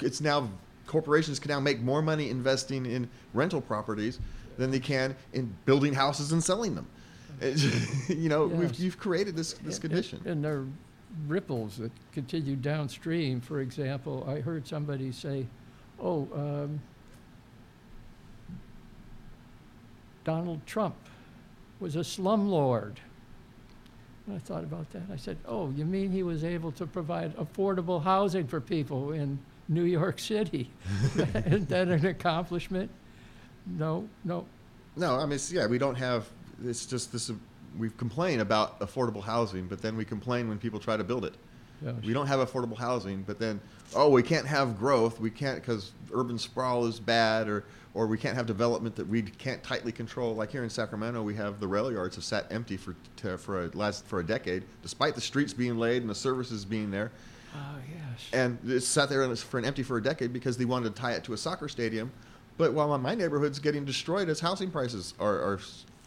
it's 0.00 0.22
now 0.22 0.48
corporations 0.86 1.38
can 1.38 1.50
now 1.50 1.60
make 1.60 1.82
more 1.82 2.00
money 2.00 2.30
investing 2.30 2.86
in 2.86 3.08
rental 3.34 3.60
properties 3.60 4.18
than 4.56 4.70
they 4.70 4.80
can 4.80 5.14
in 5.34 5.54
building 5.66 5.92
houses 5.92 6.32
and 6.32 6.42
selling 6.42 6.74
them. 6.74 6.86
You 8.08 8.28
know, 8.28 8.46
we've, 8.46 8.74
you've 8.76 8.98
created 8.98 9.36
this 9.36 9.54
this 9.54 9.76
And- 9.76 9.82
condition. 9.82 10.22
And 10.26 10.44
there 10.44 10.58
are 10.58 10.66
ripples 11.26 11.78
that 11.78 11.92
continue 12.12 12.56
downstream. 12.56 13.40
For 13.40 13.60
example, 13.60 14.24
I 14.28 14.40
heard 14.40 14.66
somebody 14.66 15.12
say, 15.12 15.46
oh, 16.00 16.28
um, 16.34 16.80
Donald 20.24 20.64
Trump 20.66 20.96
was 21.80 21.96
a 21.96 22.00
slumlord. 22.00 22.96
And 24.26 24.36
I 24.36 24.38
thought 24.38 24.62
about 24.62 24.90
that. 24.92 25.02
I 25.12 25.16
said, 25.16 25.38
oh, 25.46 25.70
you 25.70 25.84
mean 25.84 26.10
he 26.12 26.22
was 26.22 26.44
able 26.44 26.72
to 26.72 26.86
provide 26.86 27.36
affordable 27.36 28.02
housing 28.02 28.46
for 28.46 28.60
people 28.60 29.12
in 29.12 29.38
New 29.68 29.84
York 29.84 30.18
City? 30.18 30.70
Isn't 31.16 31.68
that 31.70 31.88
an 31.88 32.06
accomplishment? 32.06 32.90
No, 33.66 34.08
no. 34.24 34.46
No, 34.96 35.16
I 35.16 35.26
mean, 35.26 35.38
yeah, 35.50 35.66
we 35.66 35.78
don't 35.78 35.94
have. 35.94 36.28
It's 36.64 36.86
just 36.86 37.12
this. 37.12 37.30
We 37.78 37.90
complain 37.90 38.40
about 38.40 38.80
affordable 38.80 39.22
housing, 39.22 39.66
but 39.66 39.80
then 39.80 39.96
we 39.96 40.04
complain 40.04 40.48
when 40.48 40.58
people 40.58 40.80
try 40.80 40.96
to 40.96 41.04
build 41.04 41.24
it. 41.24 41.34
We 42.04 42.12
don't 42.12 42.26
have 42.26 42.40
affordable 42.46 42.76
housing, 42.76 43.22
but 43.22 43.38
then, 43.38 43.58
oh, 43.96 44.10
we 44.10 44.22
can't 44.22 44.46
have 44.46 44.78
growth. 44.78 45.18
We 45.18 45.30
can't 45.30 45.56
because 45.62 45.92
urban 46.12 46.38
sprawl 46.38 46.84
is 46.86 47.00
bad, 47.00 47.48
or 47.48 47.64
or 47.94 48.06
we 48.06 48.18
can't 48.18 48.36
have 48.36 48.44
development 48.46 48.94
that 48.96 49.08
we 49.08 49.22
can't 49.22 49.62
tightly 49.62 49.90
control. 49.90 50.34
Like 50.34 50.50
here 50.52 50.62
in 50.62 50.68
Sacramento, 50.68 51.22
we 51.22 51.34
have 51.36 51.58
the 51.58 51.66
rail 51.66 51.90
yards 51.90 52.16
have 52.16 52.24
sat 52.24 52.46
empty 52.52 52.76
for 52.76 52.94
to, 53.16 53.38
for 53.38 53.64
a 53.64 53.68
last 53.68 54.04
for 54.04 54.20
a 54.20 54.26
decade, 54.26 54.64
despite 54.82 55.14
the 55.14 55.22
streets 55.22 55.54
being 55.54 55.78
laid 55.78 56.02
and 56.02 56.10
the 56.10 56.14
services 56.14 56.66
being 56.66 56.90
there, 56.90 57.10
Oh, 57.54 57.58
yes. 57.88 58.28
and 58.34 58.58
it 58.70 58.82
sat 58.82 59.08
there 59.08 59.22
and 59.22 59.32
it's 59.32 59.42
for 59.42 59.58
an 59.58 59.64
empty 59.64 59.82
for 59.82 59.96
a 59.96 60.02
decade 60.02 60.34
because 60.34 60.58
they 60.58 60.66
wanted 60.66 60.94
to 60.94 61.00
tie 61.00 61.12
it 61.12 61.24
to 61.24 61.32
a 61.32 61.36
soccer 61.38 61.68
stadium. 61.68 62.12
But 62.58 62.74
while 62.74 62.96
my 62.98 63.14
neighborhood's 63.14 63.58
getting 63.58 63.86
destroyed 63.86 64.28
as 64.28 64.38
housing 64.38 64.70
prices 64.70 65.14
are, 65.18 65.34
are 65.40 65.60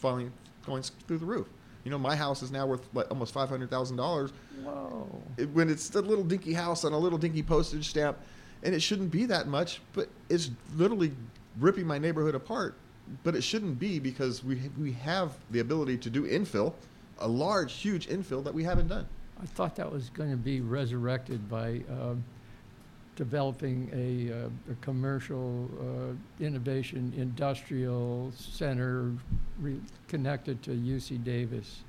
falling 0.04 0.32
going 0.66 0.84
through 1.08 1.18
the 1.18 1.26
roof. 1.26 1.48
You 1.86 1.92
know, 1.92 1.98
my 1.98 2.16
house 2.16 2.44
is 2.44 2.52
now 2.52 2.66
worth 2.68 2.88
like 2.94 3.10
almost 3.10 3.34
five 3.34 3.50
hundred 3.50 3.70
thousand 3.70 3.98
dollars 3.98 4.32
Whoa. 4.64 5.08
it, 5.38 5.50
when 5.50 5.70
it's 5.70 5.96
a 5.96 6.02
little 6.02 6.24
dinky 6.24 6.54
house 6.54 6.84
on 6.86 6.92
a 6.94 6.98
little 6.98 7.18
dinky 7.18 7.42
postage 7.42 7.90
stamp, 7.90 8.18
and 8.64 8.76
it 8.76 8.82
shouldn't 8.82 9.12
be 9.12 9.26
that 9.26 9.48
much, 9.48 9.82
but 9.94 10.10
it's 10.30 10.52
literally 10.76 11.14
ripping 11.60 11.88
my 11.88 11.98
neighborhood 11.98 12.36
apart. 12.36 12.76
But 13.24 13.36
it 13.36 13.44
shouldn't 13.44 13.80
be 13.80 14.00
because 14.00 14.44
we 14.44 14.62
we 14.78 14.92
have 14.94 15.32
the 15.52 15.60
ability 15.60 15.98
to 16.00 16.10
do 16.10 16.24
infill, 16.24 16.74
a 17.20 17.28
large, 17.28 17.74
huge 17.74 18.08
infill 18.08 18.44
that 18.44 18.54
we 18.54 18.64
haven't 18.64 18.88
done. 18.88 19.08
I 19.42 19.46
thought 19.46 19.76
that 19.78 19.92
was 19.92 20.10
going 20.10 20.32
to 20.32 20.38
be 20.38 20.62
resurrected 20.62 21.50
by 21.50 21.82
um, 21.90 22.24
developing 23.16 23.90
a, 23.94 24.46
uh, 24.46 24.50
a 24.72 24.76
commercial 24.82 25.70
uh, 25.80 26.44
innovation 26.44 27.14
industrial 27.16 28.32
center 28.36 29.12
re- 29.60 29.80
connected 30.08 30.62
to 30.64 30.72
UC 30.72 31.24
Davis. 31.24 31.82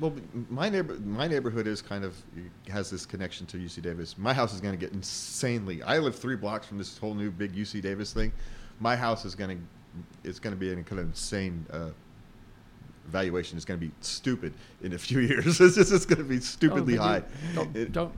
Well, 0.00 0.12
my 0.50 0.68
neighbor, 0.68 0.94
my 1.04 1.28
neighborhood 1.28 1.66
is 1.68 1.80
kind 1.82 2.04
of 2.04 2.16
has 2.68 2.90
this 2.90 3.06
connection 3.06 3.46
to 3.46 3.56
UC 3.58 3.82
Davis. 3.82 4.18
My 4.18 4.32
house 4.34 4.52
is 4.52 4.60
going 4.60 4.74
to 4.74 4.80
get 4.80 4.92
insanely. 4.92 5.82
I 5.82 5.98
live 5.98 6.16
three 6.16 6.34
blocks 6.36 6.66
from 6.66 6.78
this 6.78 6.98
whole 6.98 7.14
new 7.14 7.30
big 7.30 7.54
UC 7.54 7.82
Davis 7.82 8.12
thing. 8.12 8.32
My 8.80 8.96
house 8.96 9.24
is 9.24 9.34
going 9.36 9.58
to, 9.58 10.28
it's 10.28 10.40
going 10.40 10.54
to 10.54 10.58
be 10.58 10.72
an 10.72 10.82
kind 10.82 10.98
of 11.00 11.06
insane 11.06 11.64
uh, 11.70 11.90
valuation. 13.06 13.56
It's 13.56 13.64
going 13.64 13.78
to 13.78 13.86
be 13.86 13.92
stupid 14.00 14.52
in 14.82 14.94
a 14.94 14.98
few 14.98 15.20
years. 15.30 15.60
it's 15.60 15.76
just 15.76 15.92
it's 15.92 16.06
going 16.06 16.18
to 16.18 16.24
be 16.24 16.40
stupidly 16.40 16.94
Oh, 16.98 17.02
you- 17.02 17.08
high. 17.08 17.22
Don't, 17.54 17.76
It- 17.76 17.92
don't, 17.92 18.12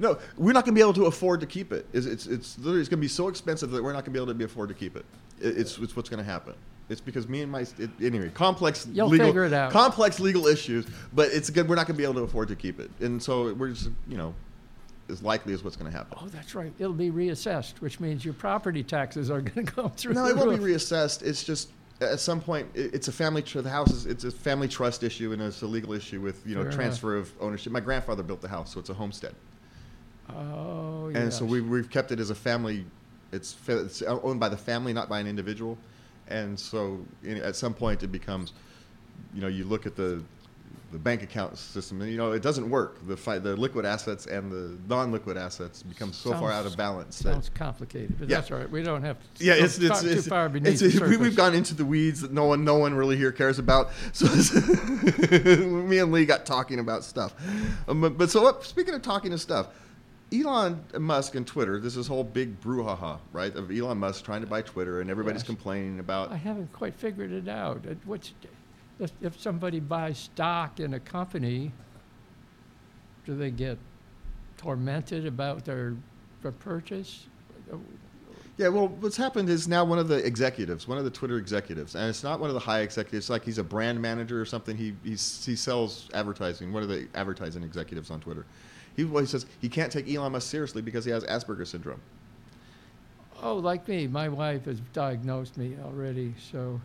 no, 0.00 0.18
we're 0.36 0.52
not 0.52 0.64
going 0.64 0.74
to 0.74 0.78
be 0.78 0.80
able 0.80 0.94
to 0.94 1.06
afford 1.06 1.40
to 1.40 1.46
keep 1.46 1.72
it. 1.72 1.86
It's 1.92 2.06
it's, 2.06 2.26
it's 2.26 2.58
literally 2.58 2.80
it's 2.80 2.88
going 2.88 2.98
to 2.98 3.02
be 3.04 3.08
so 3.08 3.28
expensive 3.28 3.70
that 3.70 3.82
we're 3.82 3.92
not 3.92 4.04
going 4.04 4.06
to 4.06 4.10
be 4.12 4.18
able 4.18 4.26
to 4.28 4.34
be 4.34 4.44
afford 4.44 4.68
to 4.70 4.74
keep 4.74 4.96
it. 4.96 5.04
it 5.40 5.56
it's 5.58 5.78
it's 5.78 5.94
what's 5.94 6.08
going 6.08 6.18
to 6.24 6.28
happen. 6.28 6.54
It's 6.88 7.00
because 7.00 7.28
me 7.28 7.42
and 7.42 7.52
my 7.52 7.60
it, 7.78 7.90
anyway 8.02 8.30
complex 8.34 8.88
You'll 8.92 9.06
legal 9.08 9.28
figure 9.28 9.44
it 9.44 9.52
out. 9.52 9.70
complex 9.70 10.18
legal 10.18 10.46
issues, 10.48 10.86
but 11.12 11.30
it's 11.30 11.48
good. 11.50 11.68
We're 11.68 11.76
not 11.76 11.86
going 11.86 11.94
to 11.94 11.98
be 11.98 12.04
able 12.04 12.14
to 12.14 12.22
afford 12.22 12.48
to 12.48 12.56
keep 12.56 12.80
it, 12.80 12.90
and 13.00 13.22
so 13.22 13.54
we're 13.54 13.68
just 13.70 13.90
you 14.08 14.16
know 14.16 14.34
as 15.08 15.22
likely 15.22 15.52
as 15.52 15.62
what's 15.62 15.76
going 15.76 15.90
to 15.90 15.96
happen. 15.96 16.16
Oh, 16.20 16.26
that's 16.28 16.54
right. 16.54 16.72
It'll 16.78 16.92
be 16.92 17.10
reassessed, 17.10 17.80
which 17.80 17.98
means 18.00 18.24
your 18.24 18.34
property 18.34 18.82
taxes 18.84 19.30
are 19.30 19.40
going 19.42 19.66
to 19.66 19.72
go 19.72 19.88
through 19.88 20.14
No, 20.14 20.26
it 20.26 20.36
won't 20.36 20.50
roof. 20.50 20.60
be 20.60 20.66
reassessed. 20.72 21.22
It's 21.22 21.44
just 21.44 21.70
at 22.00 22.18
some 22.18 22.40
point 22.40 22.66
it's 22.74 23.08
a 23.08 23.12
family. 23.12 23.42
Tr- 23.42 23.60
the 23.60 23.70
house 23.70 23.92
is 23.92 24.06
it's 24.06 24.24
a 24.24 24.30
family 24.30 24.66
trust 24.68 25.02
issue 25.02 25.32
and 25.32 25.42
it's 25.42 25.60
a 25.62 25.66
legal 25.66 25.92
issue 25.92 26.20
with 26.20 26.44
you 26.46 26.54
know 26.54 26.62
Fair 26.62 26.70
enough. 26.70 26.74
transfer 26.76 27.16
of 27.16 27.30
ownership. 27.40 27.72
My 27.72 27.80
grandfather 27.80 28.22
built 28.22 28.40
the 28.40 28.48
house, 28.48 28.72
so 28.72 28.80
it's 28.80 28.90
a 28.90 28.94
homestead, 28.94 29.34
Oh, 30.28 31.10
and 31.14 31.32
so 31.32 31.44
we, 31.44 31.60
we've 31.60 31.90
kept 31.90 32.12
it 32.12 32.20
as 32.20 32.30
a 32.30 32.34
family. 32.34 32.84
It's, 33.32 33.56
it's 33.68 34.02
owned 34.02 34.40
by 34.40 34.48
the 34.48 34.56
family, 34.56 34.92
not 34.92 35.08
by 35.08 35.20
an 35.20 35.26
individual, 35.26 35.78
and 36.28 36.58
so 36.58 36.98
in, 37.24 37.38
at 37.38 37.56
some 37.56 37.74
point 37.74 38.02
it 38.02 38.08
becomes, 38.12 38.52
you 39.34 39.40
know, 39.40 39.48
you 39.48 39.64
look 39.64 39.86
at 39.86 39.96
the 39.96 40.22
the 40.92 40.98
bank 40.98 41.22
account 41.22 41.56
system, 41.56 42.00
and 42.02 42.10
you 42.10 42.16
know 42.16 42.32
it 42.32 42.42
doesn't 42.42 42.68
work. 42.68 42.98
The 43.06 43.16
fi- 43.16 43.38
the 43.38 43.54
liquid 43.54 43.84
assets 43.84 44.26
and 44.26 44.50
the 44.50 44.76
non-liquid 44.88 45.36
assets 45.36 45.84
become 45.84 46.12
so 46.12 46.32
far 46.32 46.50
out 46.50 46.66
of 46.66 46.76
balance 46.76 47.16
that 47.20 47.32
Sounds 47.32 47.48
complicated, 47.48 48.16
but 48.18 48.28
Yeah. 48.28 48.38
that's 48.38 48.50
all 48.50 48.58
right. 48.58 48.68
We 48.68 48.82
don't 48.82 49.02
have 49.02 49.16
to 49.36 49.44
Yeah, 49.44 49.52
it's 49.54 49.78
it's, 49.78 50.00
far- 50.00 50.08
it's, 50.10 50.26
far 50.26 50.48
beneath 50.48 50.82
it's- 50.82 50.98
the 50.98 51.08
we- 51.08 51.16
we've 51.16 51.36
gone 51.36 51.54
into 51.54 51.74
the 51.76 51.84
weeds 51.84 52.20
that 52.22 52.32
no 52.32 52.46
one 52.46 52.64
no 52.64 52.74
one 52.76 52.94
really 52.94 53.16
here 53.16 53.30
cares 53.30 53.60
about. 53.60 53.90
So 54.12 54.26
me 55.24 55.98
and 55.98 56.10
Lee 56.10 56.26
got 56.26 56.44
talking 56.44 56.80
about 56.80 57.04
stuff. 57.04 57.34
Um, 57.88 58.00
but, 58.00 58.18
but 58.18 58.30
so 58.30 58.42
what, 58.42 58.64
speaking 58.64 58.92
of 58.94 59.02
talking 59.02 59.32
of 59.32 59.40
stuff, 59.40 59.68
Elon 60.32 60.84
Musk 60.98 61.34
and 61.34 61.46
Twitter. 61.46 61.80
This 61.80 61.96
is 61.96 62.06
whole 62.06 62.22
big 62.24 62.60
brouhaha, 62.60 63.18
right? 63.32 63.54
Of 63.54 63.70
Elon 63.70 63.98
Musk 63.98 64.24
trying 64.24 64.42
to 64.42 64.46
buy 64.46 64.62
Twitter, 64.62 65.00
and 65.00 65.10
everybody's 65.10 65.40
Yes. 65.40 65.46
complaining 65.46 65.98
about. 65.98 66.30
I 66.30 66.36
haven't 66.36 66.72
quite 66.72 66.94
figured 66.94 67.32
it 67.32 67.48
out. 67.48 67.84
What's, 68.04 68.32
if, 69.20 69.40
somebody 69.40 69.80
buys 69.80 70.18
stock 70.18 70.78
in 70.78 70.94
a 70.94 71.00
company, 71.00 71.72
do 73.26 73.34
they 73.34 73.50
get 73.50 73.78
tormented 74.56 75.26
about 75.26 75.64
their, 75.64 75.96
their 76.42 76.52
purchase? 76.52 77.26
Yeah, 78.56 78.68
well, 78.68 78.88
what's 78.88 79.16
happened 79.16 79.48
is 79.48 79.66
now 79.66 79.84
one 79.84 79.98
of 79.98 80.08
the 80.08 80.24
executives, 80.24 80.86
one 80.86 80.98
of 80.98 81.04
the 81.04 81.10
Twitter 81.10 81.38
executives, 81.38 81.94
and 81.94 82.08
it's 82.08 82.22
not 82.22 82.40
one 82.40 82.50
of 82.50 82.54
the 82.54 82.60
high 82.60 82.80
executives, 82.80 83.30
like 83.30 83.42
he's 83.42 83.58
a 83.58 83.64
brand 83.64 84.00
manager 84.00 84.40
or 84.40 84.44
something. 84.44 84.76
He 84.76 84.94
he's, 85.02 85.44
he 85.46 85.56
sells 85.56 86.08
advertising. 86.12 86.72
One 86.72 86.82
of 86.82 86.88
the 86.88 87.08
advertising 87.14 87.62
executives 87.64 88.10
on 88.10 88.20
Twitter. 88.20 88.44
He, 88.96 89.04
well, 89.04 89.22
he 89.22 89.26
says 89.26 89.46
he 89.60 89.68
can't 89.68 89.90
take 89.92 90.12
Elon 90.12 90.32
Musk 90.32 90.50
seriously 90.50 90.82
because 90.82 91.04
he 91.04 91.10
has 91.10 91.24
Asperger's 91.24 91.70
syndrome. 91.70 92.00
Oh, 93.42 93.56
like 93.56 93.88
me, 93.88 94.06
my 94.06 94.28
wife 94.28 94.66
has 94.66 94.80
diagnosed 94.92 95.56
me 95.56 95.74
already, 95.82 96.34
so, 96.52 96.80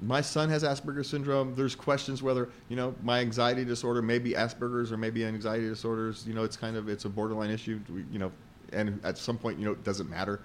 My 0.00 0.20
son 0.22 0.48
has 0.48 0.62
Asperger's 0.62 1.08
syndrome. 1.08 1.54
There's 1.54 1.74
questions 1.74 2.22
whether 2.22 2.48
you 2.68 2.76
know 2.76 2.94
my 3.02 3.18
anxiety 3.20 3.64
disorder 3.64 4.00
may 4.00 4.18
be 4.18 4.32
Asperger's 4.32 4.90
or 4.92 4.96
maybe 4.96 5.24
anxiety 5.24 5.68
disorders. 5.68 6.24
You 6.26 6.34
know, 6.34 6.44
it's 6.44 6.56
kind 6.56 6.76
of 6.76 6.88
it's 6.88 7.04
a 7.04 7.08
borderline 7.08 7.50
issue. 7.50 7.80
You 8.10 8.18
know, 8.18 8.32
and 8.72 9.00
at 9.04 9.18
some 9.18 9.36
point, 9.36 9.58
you 9.58 9.64
know, 9.66 9.72
it 9.72 9.84
doesn't 9.84 10.08
matter 10.08 10.40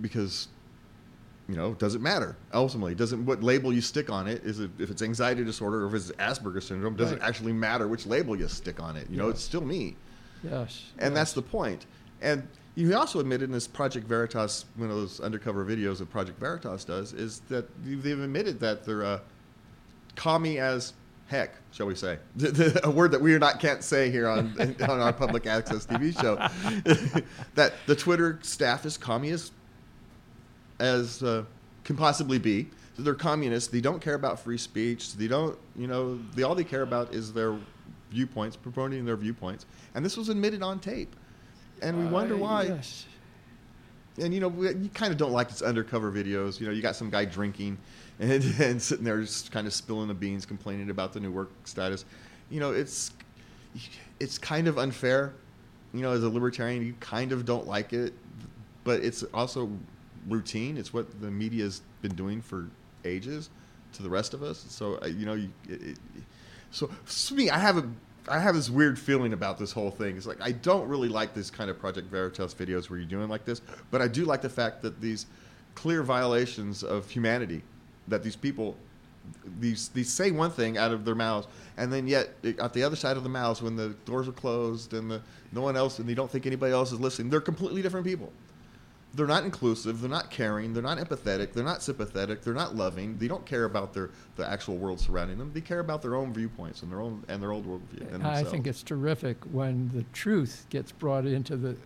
because 0.00 0.48
you 1.48 1.56
know, 1.56 1.72
it 1.72 1.78
doesn't 1.78 2.02
matter. 2.02 2.36
Ultimately, 2.54 2.94
doesn't 2.94 3.24
what 3.26 3.42
label 3.42 3.72
you 3.72 3.80
stick 3.80 4.10
on 4.10 4.26
it 4.28 4.44
is 4.44 4.60
it 4.60 4.70
if 4.78 4.90
it's 4.90 5.02
anxiety 5.02 5.44
disorder 5.44 5.84
or 5.84 5.88
if 5.88 5.94
it's 5.94 6.10
Asperger's 6.12 6.66
syndrome 6.66 6.94
doesn't 6.94 7.18
Right. 7.20 7.28
actually 7.28 7.52
matter 7.52 7.88
which 7.88 8.06
label 8.06 8.36
you 8.36 8.46
stick 8.48 8.80
on 8.82 8.96
it. 8.96 9.08
You 9.10 9.16
know, 9.16 9.28
it's 9.28 9.42
still 9.42 9.62
me, 9.62 9.96
yes. 10.42 10.84
and 10.98 11.16
that's 11.16 11.32
the 11.32 11.42
point. 11.42 11.86
And 12.20 12.46
you 12.74 12.94
also 12.96 13.18
admitted 13.18 13.44
in 13.44 13.52
this 13.52 13.66
Project 13.66 14.06
Veritas, 14.06 14.64
one 14.76 14.88
of 14.90 14.96
those 14.96 15.20
undercover 15.20 15.64
videos 15.64 15.98
that 15.98 16.10
Project 16.10 16.38
Veritas 16.38 16.84
does, 16.84 17.12
is 17.12 17.40
that 17.48 17.66
they've 17.84 18.20
admitted 18.20 18.60
that 18.60 18.84
they're 18.84 19.04
uh, 19.04 19.18
commie 20.14 20.58
as 20.58 20.92
heck, 21.26 21.54
shall 21.72 21.86
we 21.86 21.94
say? 21.94 22.18
a 22.84 22.90
word 22.90 23.10
that 23.12 23.20
we 23.20 23.34
are 23.34 23.38
not 23.38 23.60
can't 23.60 23.82
say 23.82 24.10
here 24.10 24.28
on 24.28 24.54
on 24.88 25.00
our 25.00 25.12
public 25.12 25.46
access 25.46 25.86
TV 25.86 26.18
show. 26.20 26.36
that 27.54 27.74
the 27.86 27.96
Twitter 27.96 28.38
staff 28.42 28.84
is 28.84 28.96
commie 28.96 29.30
as 29.30 29.52
as 30.80 31.22
uh, 31.22 31.44
can 31.84 31.96
possibly 31.96 32.38
be. 32.38 32.68
They're 32.98 33.14
communists. 33.14 33.70
They 33.70 33.80
don't 33.80 34.00
care 34.00 34.14
about 34.14 34.40
free 34.40 34.58
speech. 34.58 35.14
They 35.14 35.28
don't, 35.28 35.56
you 35.76 35.86
know, 35.86 36.18
they 36.34 36.42
all 36.42 36.56
they 36.56 36.64
care 36.64 36.82
about 36.82 37.14
is 37.14 37.32
their 37.32 37.56
viewpoints, 38.10 38.56
promoting 38.56 39.04
their 39.04 39.16
viewpoints. 39.16 39.66
And 39.94 40.04
this 40.04 40.16
was 40.16 40.28
admitted 40.28 40.62
on 40.62 40.78
tape. 40.78 41.14
And 41.82 41.98
we 41.98 42.06
wonder 42.06 42.34
Uh, 42.34 42.38
why. 42.38 42.62
Yes. 42.64 43.06
And 44.20 44.34
you 44.34 44.40
know, 44.40 44.48
we, 44.48 44.68
you 44.68 44.90
kind 44.94 45.12
of 45.12 45.18
don't 45.18 45.32
like 45.32 45.48
this 45.48 45.62
undercover 45.62 46.10
videos. 46.10 46.60
You 46.60 46.66
know, 46.66 46.72
you 46.72 46.82
got 46.82 46.96
some 46.96 47.10
guy 47.10 47.24
drinking 47.24 47.78
and, 48.18 48.42
and 48.60 48.82
sitting 48.82 49.04
there 49.04 49.20
just 49.20 49.52
kind 49.52 49.66
of 49.66 49.72
spilling 49.72 50.08
the 50.08 50.14
beans, 50.14 50.44
complaining 50.44 50.90
about 50.90 51.12
the 51.12 51.20
new 51.20 51.30
work 51.30 51.50
status. 51.64 52.04
You 52.50 52.60
know, 52.60 52.72
it's 52.72 53.12
it's 54.18 54.38
kind 54.38 54.66
of 54.66 54.78
unfair. 54.78 55.34
You 55.94 56.00
know, 56.02 56.12
as 56.12 56.24
a 56.24 56.28
libertarian, 56.28 56.84
you 56.84 56.94
kind 57.00 57.32
of 57.32 57.44
don't 57.44 57.66
like 57.66 57.92
it, 57.92 58.12
but 58.84 59.02
it's 59.04 59.22
also 59.32 59.70
routine. 60.28 60.76
It's 60.76 60.92
what 60.92 61.20
the 61.20 61.30
media's 61.30 61.82
been 62.02 62.14
doing 62.14 62.42
for 62.42 62.68
ages 63.04 63.50
to 63.92 64.02
the 64.02 64.10
rest 64.10 64.34
of 64.34 64.42
us. 64.42 64.66
So 64.68 64.98
uh, 65.02 65.06
you 65.06 65.26
know, 65.26 65.34
you, 65.34 65.50
it, 65.68 65.82
it, 65.82 65.98
so 66.70 66.90
for 67.04 67.34
me, 67.34 67.50
I 67.50 67.58
have 67.58 67.78
a 67.78 67.88
I 68.30 68.38
have 68.38 68.54
this 68.54 68.68
weird 68.68 68.98
feeling 68.98 69.32
about 69.32 69.58
this 69.58 69.72
whole 69.72 69.90
thing. 69.90 70.16
It's 70.16 70.26
like 70.26 70.40
I 70.40 70.52
don't 70.52 70.88
really 70.88 71.08
like 71.08 71.34
this 71.34 71.50
kind 71.50 71.70
of 71.70 71.78
Project 71.78 72.10
Veritas 72.10 72.54
videos 72.54 72.90
where 72.90 72.98
you're 72.98 73.08
doing 73.08 73.28
like 73.28 73.44
this, 73.44 73.60
but 73.90 74.02
I 74.02 74.08
do 74.08 74.24
like 74.24 74.42
the 74.42 74.48
fact 74.48 74.82
that 74.82 75.00
these 75.00 75.26
clear 75.74 76.02
violations 76.02 76.82
of 76.82 77.08
humanity 77.08 77.62
that 78.08 78.22
these 78.22 78.36
people 78.36 78.76
these 79.60 79.88
these 79.90 80.12
say 80.12 80.30
one 80.30 80.50
thing 80.50 80.78
out 80.78 80.90
of 80.90 81.04
their 81.04 81.14
mouths, 81.14 81.46
and 81.76 81.92
then 81.92 82.06
yet 82.06 82.30
eh, 82.44 82.52
at 82.60 82.72
the 82.72 82.82
other 82.82 82.96
side 82.96 83.16
of 83.16 83.22
the 83.22 83.28
mouths, 83.28 83.62
when 83.62 83.76
the 83.76 83.90
doors 84.04 84.28
are 84.28 84.32
closed 84.32 84.94
and 84.94 85.10
the 85.10 85.22
no 85.52 85.62
one 85.62 85.76
else, 85.76 85.98
and 85.98 86.08
they 86.08 86.14
don't 86.14 86.30
think 86.30 86.46
anybody 86.46 86.72
else 86.72 86.92
is 86.92 87.00
listening, 87.00 87.30
they're 87.30 87.40
completely 87.40 87.82
different 87.82 88.06
people. 88.06 88.32
They're 89.14 89.26
not 89.26 89.44
inclusive. 89.44 90.00
They're 90.00 90.10
not 90.10 90.30
caring. 90.30 90.74
They're 90.74 90.82
not 90.82 90.98
empathetic. 90.98 91.52
They're 91.52 91.64
not 91.64 91.82
sympathetic. 91.82 92.42
They're 92.42 92.54
not 92.54 92.76
loving. 92.76 93.16
They 93.18 93.26
don't 93.26 93.44
care 93.46 93.64
about 93.64 93.94
their 93.94 94.10
the 94.36 94.48
actual 94.48 94.76
world 94.76 95.00
surrounding 95.00 95.38
them. 95.38 95.50
They 95.52 95.62
care 95.62 95.80
about 95.80 96.02
their 96.02 96.14
own 96.14 96.32
viewpoints 96.32 96.82
and 96.82 96.92
their 96.92 97.00
own 97.00 97.24
and 97.28 97.42
their 97.42 97.52
own 97.52 97.64
worldview. 97.64 98.12
And 98.14 98.22
I 98.22 98.44
think 98.44 98.66
it's 98.66 98.82
terrific 98.82 99.38
when 99.50 99.90
the 99.94 100.04
truth 100.12 100.66
gets 100.70 100.92
brought 100.92 101.26
into 101.26 101.56
the, 101.56 101.76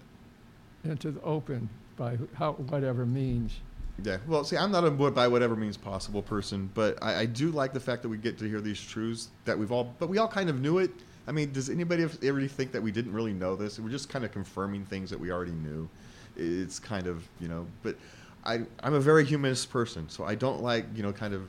into 0.84 1.12
the 1.12 1.22
open 1.22 1.68
by 1.96 2.18
how, 2.34 2.52
whatever 2.54 3.06
means. 3.06 3.60
Yeah. 4.02 4.18
Well, 4.26 4.42
see, 4.44 4.56
I'm 4.56 4.72
not 4.72 4.84
a 4.84 4.90
by 4.90 5.28
whatever 5.28 5.54
means 5.54 5.76
possible 5.76 6.22
person, 6.22 6.70
but 6.74 6.98
I, 7.02 7.20
I 7.20 7.26
do 7.26 7.50
like 7.50 7.72
the 7.72 7.80
fact 7.80 8.02
that 8.02 8.08
we 8.08 8.16
get 8.16 8.38
to 8.38 8.48
hear 8.48 8.60
these 8.60 8.80
truths 8.80 9.28
that 9.44 9.56
we've 9.58 9.70
all, 9.70 9.94
but 9.98 10.08
we 10.08 10.18
all 10.18 10.28
kind 10.28 10.50
of 10.50 10.60
knew 10.60 10.78
it. 10.78 10.90
I 11.28 11.32
mean, 11.32 11.52
does 11.52 11.70
anybody 11.70 12.02
ever 12.02 12.46
think 12.48 12.72
that 12.72 12.82
we 12.82 12.90
didn't 12.90 13.12
really 13.12 13.32
know 13.32 13.54
this? 13.54 13.78
We're 13.78 13.90
just 13.90 14.08
kind 14.08 14.24
of 14.24 14.32
confirming 14.32 14.84
things 14.86 15.08
that 15.10 15.20
we 15.20 15.30
already 15.30 15.52
knew. 15.52 15.88
It's 16.36 16.78
kind 16.78 17.06
of, 17.06 17.26
you 17.40 17.48
know, 17.48 17.66
but 17.82 17.96
I, 18.44 18.60
I'm 18.82 18.94
a 18.94 19.00
very 19.00 19.24
humanist 19.24 19.70
person, 19.70 20.08
so 20.08 20.24
I 20.24 20.34
don't 20.34 20.62
like, 20.62 20.86
you 20.94 21.02
know, 21.02 21.12
kind 21.12 21.34
of 21.34 21.42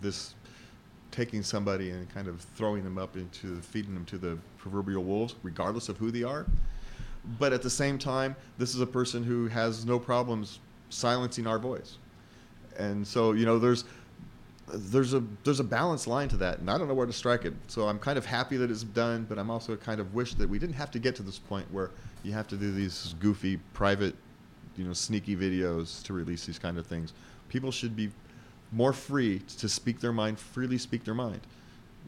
this 0.00 0.34
taking 1.10 1.42
somebody 1.42 1.90
and 1.90 2.12
kind 2.12 2.26
of 2.26 2.40
throwing 2.40 2.82
them 2.82 2.98
up 2.98 3.16
into 3.16 3.60
feeding 3.60 3.94
them 3.94 4.04
to 4.06 4.18
the 4.18 4.38
proverbial 4.58 5.04
wolves, 5.04 5.36
regardless 5.42 5.88
of 5.88 5.96
who 5.96 6.10
they 6.10 6.22
are. 6.22 6.46
But 7.38 7.52
at 7.52 7.62
the 7.62 7.70
same 7.70 7.98
time, 7.98 8.36
this 8.58 8.74
is 8.74 8.80
a 8.80 8.86
person 8.86 9.22
who 9.22 9.46
has 9.48 9.86
no 9.86 9.98
problems 9.98 10.58
silencing 10.90 11.46
our 11.46 11.58
voice. 11.58 11.98
And 12.76 13.06
so, 13.06 13.32
you 13.32 13.46
know, 13.46 13.58
there's 13.58 13.84
there's 14.72 15.12
a 15.14 15.22
there's 15.44 15.60
a 15.60 15.64
balanced 15.64 16.06
line 16.06 16.28
to 16.28 16.36
that, 16.38 16.58
and 16.58 16.70
I 16.70 16.78
don't 16.78 16.88
know 16.88 16.94
where 16.94 17.06
to 17.06 17.12
strike 17.12 17.44
it. 17.44 17.54
So 17.66 17.88
I'm 17.88 17.98
kind 17.98 18.16
of 18.18 18.24
happy 18.24 18.56
that 18.56 18.70
it's 18.70 18.82
done, 18.82 19.26
but 19.28 19.38
I'm 19.38 19.50
also 19.50 19.76
kind 19.76 20.00
of 20.00 20.14
wish 20.14 20.34
that 20.34 20.48
we 20.48 20.58
didn't 20.58 20.76
have 20.76 20.90
to 20.92 20.98
get 20.98 21.14
to 21.16 21.22
this 21.22 21.38
point 21.38 21.66
where 21.72 21.90
you 22.22 22.32
have 22.32 22.48
to 22.48 22.56
do 22.56 22.72
these 22.72 23.14
goofy 23.20 23.58
private, 23.74 24.14
you 24.76 24.84
know, 24.84 24.92
sneaky 24.92 25.36
videos 25.36 26.02
to 26.04 26.12
release 26.12 26.46
these 26.46 26.58
kind 26.58 26.78
of 26.78 26.86
things. 26.86 27.12
People 27.48 27.70
should 27.70 27.94
be 27.94 28.10
more 28.72 28.92
free 28.92 29.40
to 29.58 29.68
speak 29.68 30.00
their 30.00 30.12
mind, 30.12 30.38
freely 30.38 30.78
speak 30.78 31.04
their 31.04 31.14
mind. 31.14 31.40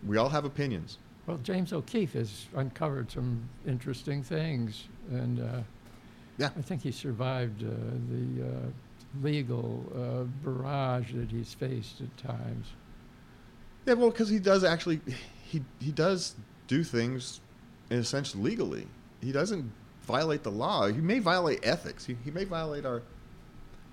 We 0.07 0.17
all 0.17 0.31
have 0.31 0.45
opinions. 0.45 0.99
Well, 1.27 1.39
James 1.39 1.73
O'Keefe 1.73 2.15
has 2.15 2.47
uncovered 2.55 3.11
some 3.11 3.49
interesting 3.67 4.23
things, 4.23 4.85
and 5.11 5.41
uh, 5.41 5.61
Yeah. 6.39 6.51
I 6.57 6.63
think 6.63 6.83
he 6.83 6.93
survived 6.93 7.63
uh, 7.63 7.67
the 8.11 8.47
uh, 8.47 8.71
legal 9.23 9.85
uh, 9.95 10.25
barrage 10.45 11.13
that 11.15 11.31
he's 11.31 11.55
faced 11.55 12.01
at 12.01 12.17
times. 12.17 12.67
Yeah, 13.87 13.95
well, 13.95 14.11
because 14.11 14.29
he 14.29 14.39
does 14.39 14.65
actually, 14.65 15.01
he 15.45 15.63
he 15.81 15.93
does 15.93 16.35
do 16.67 16.83
things 16.85 17.41
in 17.91 17.99
a 17.99 18.05
sense 18.05 18.35
legally. 18.35 18.87
He 19.23 19.33
doesn't 19.33 19.73
violate 20.03 20.43
the 20.43 20.51
law. 20.51 20.89
He 20.89 21.01
may 21.01 21.19
violate 21.19 21.61
ethics. 21.63 22.05
He, 22.05 22.17
he 22.25 22.31
may 22.31 22.45
violate 22.45 22.85
our 22.87 23.03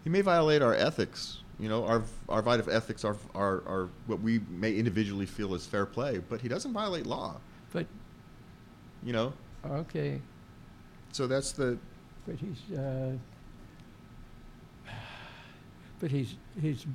he 0.04 0.10
may 0.10 0.22
violate 0.22 0.62
our 0.62 0.74
ethics. 0.74 1.40
You 1.60 1.70
know, 1.70 1.86
our 1.86 2.04
our 2.30 2.42
vital 2.42 2.70
ethics 2.72 3.06
are 3.06 3.18
are 3.36 3.64
are 3.68 3.90
what 4.08 4.22
we 4.22 4.40
may 4.50 4.76
individually 4.76 5.26
feel 5.26 5.54
is 5.56 5.66
fair 5.66 5.86
play. 5.86 6.20
But 6.20 6.42
he 6.42 6.48
doesn't 6.48 6.74
violate 6.74 7.06
law. 7.06 7.40
But 7.72 7.88
You 9.04 9.14
know, 9.14 9.34
okay, 9.66 10.22
so 11.12 11.28
that's 11.28 11.52
the 11.52 11.78
but 12.26 12.36
he's 12.38 12.78
uh, 12.78 13.14
but 16.04 16.12
he's 16.12 16.36
he's 16.62 16.86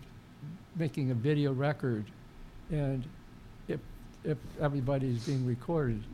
making 0.77 1.11
a 1.11 1.15
video 1.15 1.51
record, 1.55 2.05
and 2.71 3.07
if, 3.67 3.81
if 4.23 4.37
everybody's 4.61 5.25
being 5.25 5.47
recorded, 5.47 6.05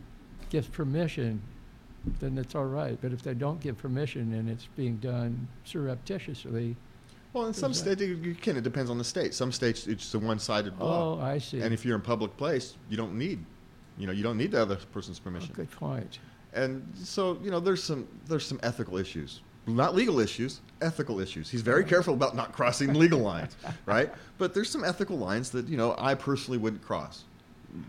gives 0.48 0.68
permission, 0.68 1.42
then 2.20 2.38
it's 2.38 2.54
all 2.54 2.66
right. 2.66 2.96
But 3.02 3.12
if 3.12 3.20
they 3.20 3.34
don't 3.34 3.60
give 3.60 3.76
permission 3.78 4.32
and 4.34 4.48
it's 4.48 4.68
being 4.76 4.98
done 4.98 5.48
surreptitiously, 5.64 6.76
Well, 7.32 7.46
in 7.46 7.52
some 7.52 7.74
states, 7.74 8.00
you 8.00 8.36
can. 8.40 8.56
It 8.56 8.62
depends 8.62 8.90
on 8.92 8.98
the 8.98 9.02
state. 9.04 9.34
Some 9.34 9.50
states, 9.50 9.88
it's 9.88 10.14
a 10.14 10.18
one-sided 10.20 10.78
law. 10.78 11.18
oh, 11.18 11.20
I 11.20 11.38
see. 11.38 11.62
And 11.62 11.74
if 11.74 11.84
you're 11.84 11.96
in 11.96 12.00
public 12.00 12.36
place, 12.36 12.76
you 12.88 12.96
don't 12.96 13.18
need, 13.18 13.44
you 13.98 14.06
know, 14.06 14.12
you 14.12 14.22
don't 14.22 14.38
need 14.38 14.52
the 14.52 14.62
other 14.62 14.76
person's 14.92 15.18
Oh, 15.20 15.24
permission. 15.24 15.52
Good 15.52 15.72
point. 15.72 16.20
And 16.52 16.86
so, 16.94 17.40
you 17.42 17.50
know, 17.50 17.58
there's 17.58 17.82
some 17.82 18.06
there's 18.28 18.46
some 18.46 18.60
ethical 18.62 18.98
issues, 18.98 19.40
not 19.66 19.94
legal 19.94 20.20
issues, 20.20 20.60
ethical 20.82 21.20
issues. 21.20 21.50
He's 21.50 21.62
very 21.62 21.84
careful 21.84 22.14
about 22.14 22.36
not 22.36 22.52
crossing 22.52 22.94
legal 22.94 23.20
lines, 23.20 23.56
right? 23.86 24.12
But 24.38 24.54
there's 24.54 24.70
some 24.70 24.84
ethical 24.84 25.16
lines 25.16 25.50
that 25.50 25.68
you 25.68 25.76
know 25.76 25.94
I 25.98 26.14
personally 26.14 26.58
wouldn't 26.58 26.82
cross. 26.82 27.24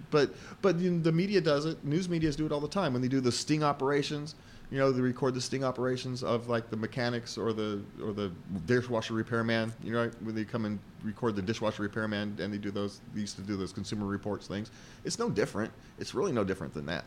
But 0.10 0.34
but 0.62 0.78
you 0.80 0.92
know, 0.92 1.02
the 1.02 1.12
media 1.12 1.42
does 1.42 1.66
it. 1.66 1.84
News 1.84 2.10
media's 2.10 2.36
do 2.36 2.46
it 2.46 2.52
all 2.52 2.62
the 2.62 2.68
time 2.68 2.94
when 2.94 3.02
they 3.02 3.08
do 3.08 3.20
the 3.20 3.32
sting 3.32 3.64
operations. 3.64 4.36
You 4.72 4.80
know, 4.80 4.92
they 4.92 5.02
record 5.02 5.36
the 5.36 5.42
sting 5.42 5.64
operations 5.64 6.24
of 6.24 6.50
like 6.50 6.70
the 6.72 6.78
mechanics 6.78 7.38
or 7.38 7.54
the 7.54 7.84
or 8.04 8.14
the 8.14 8.32
dishwasher 8.66 9.14
repairman. 9.14 9.72
You 9.84 9.92
know, 9.92 10.12
when 10.24 10.34
they 10.34 10.44
come 10.44 10.66
and 10.66 10.80
record 11.04 11.36
the 11.36 11.42
dishwasher 11.42 11.84
repairman 11.84 12.38
and 12.40 12.52
they 12.52 12.58
do 12.58 12.72
those. 12.72 13.02
They 13.14 13.22
used 13.22 13.36
to 13.36 13.44
do 13.44 13.58
those 13.58 13.72
consumer 13.72 14.06
reports 14.06 14.48
things. 14.48 14.72
It's 15.04 15.20
no 15.20 15.30
different. 15.30 15.72
It's 16.00 16.16
really 16.16 16.32
no 16.32 16.44
different 16.44 16.74
than 16.74 16.88
that. 16.88 17.06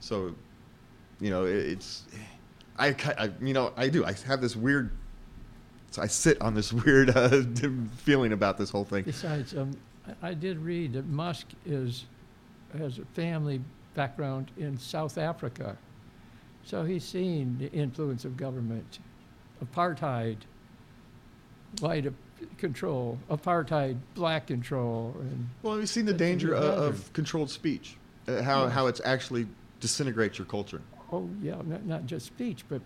So 0.00 0.34
you 1.20 1.30
know, 1.30 1.44
it, 1.44 1.54
it's 1.54 2.04
I, 2.80 2.96
I, 3.18 3.30
you 3.42 3.52
know, 3.52 3.72
I 3.76 3.88
do. 3.88 4.04
I 4.04 4.14
have 4.26 4.40
this 4.40 4.56
weird. 4.56 4.90
So 5.90 6.02
I 6.02 6.06
sit 6.06 6.40
on 6.40 6.54
this 6.54 6.72
weird 6.84 7.10
uh, 7.10 7.42
feeling 7.98 8.32
about 8.32 8.56
this 8.58 8.70
whole 8.70 8.84
thing. 8.84 9.04
Besides, 9.04 9.56
um, 9.56 9.76
I, 10.22 10.34
did 10.34 10.58
read 10.58 10.94
that 10.94 11.06
Musk 11.06 11.46
is, 11.66 12.06
has 12.78 12.98
a 12.98 13.04
family 13.04 13.60
background 13.94 14.50
in 14.56 14.78
South 14.78 15.18
Africa. 15.18 15.76
So 16.64 16.84
he's 16.84 17.04
seen 17.04 17.56
the 17.58 17.70
influence 17.72 18.24
of 18.24 18.36
government, 18.36 19.00
apartheid, 19.64 20.36
white 21.80 22.06
uh, 22.06 22.10
control, 22.56 23.18
apartheid, 23.30 23.98
black 24.14 24.46
control, 24.46 25.14
and 25.20 25.48
Well, 25.62 25.76
we've 25.76 25.88
seen 25.88 26.06
the 26.06 26.12
danger 26.12 26.54
of, 26.54 26.64
of 26.64 27.12
controlled 27.12 27.50
speech, 27.50 27.96
uh, 28.28 28.42
how 28.42 28.64
Yes. 28.64 28.72
how 28.72 28.86
it's 28.86 29.00
actually 29.04 29.46
disintegrates 29.80 30.38
your 30.38 30.46
culture. 30.46 30.80
Oh 31.12 31.28
yeah, 31.42 31.56
not, 31.64 31.84
not 31.84 32.06
just 32.06 32.26
speech, 32.26 32.64
but 32.68 32.80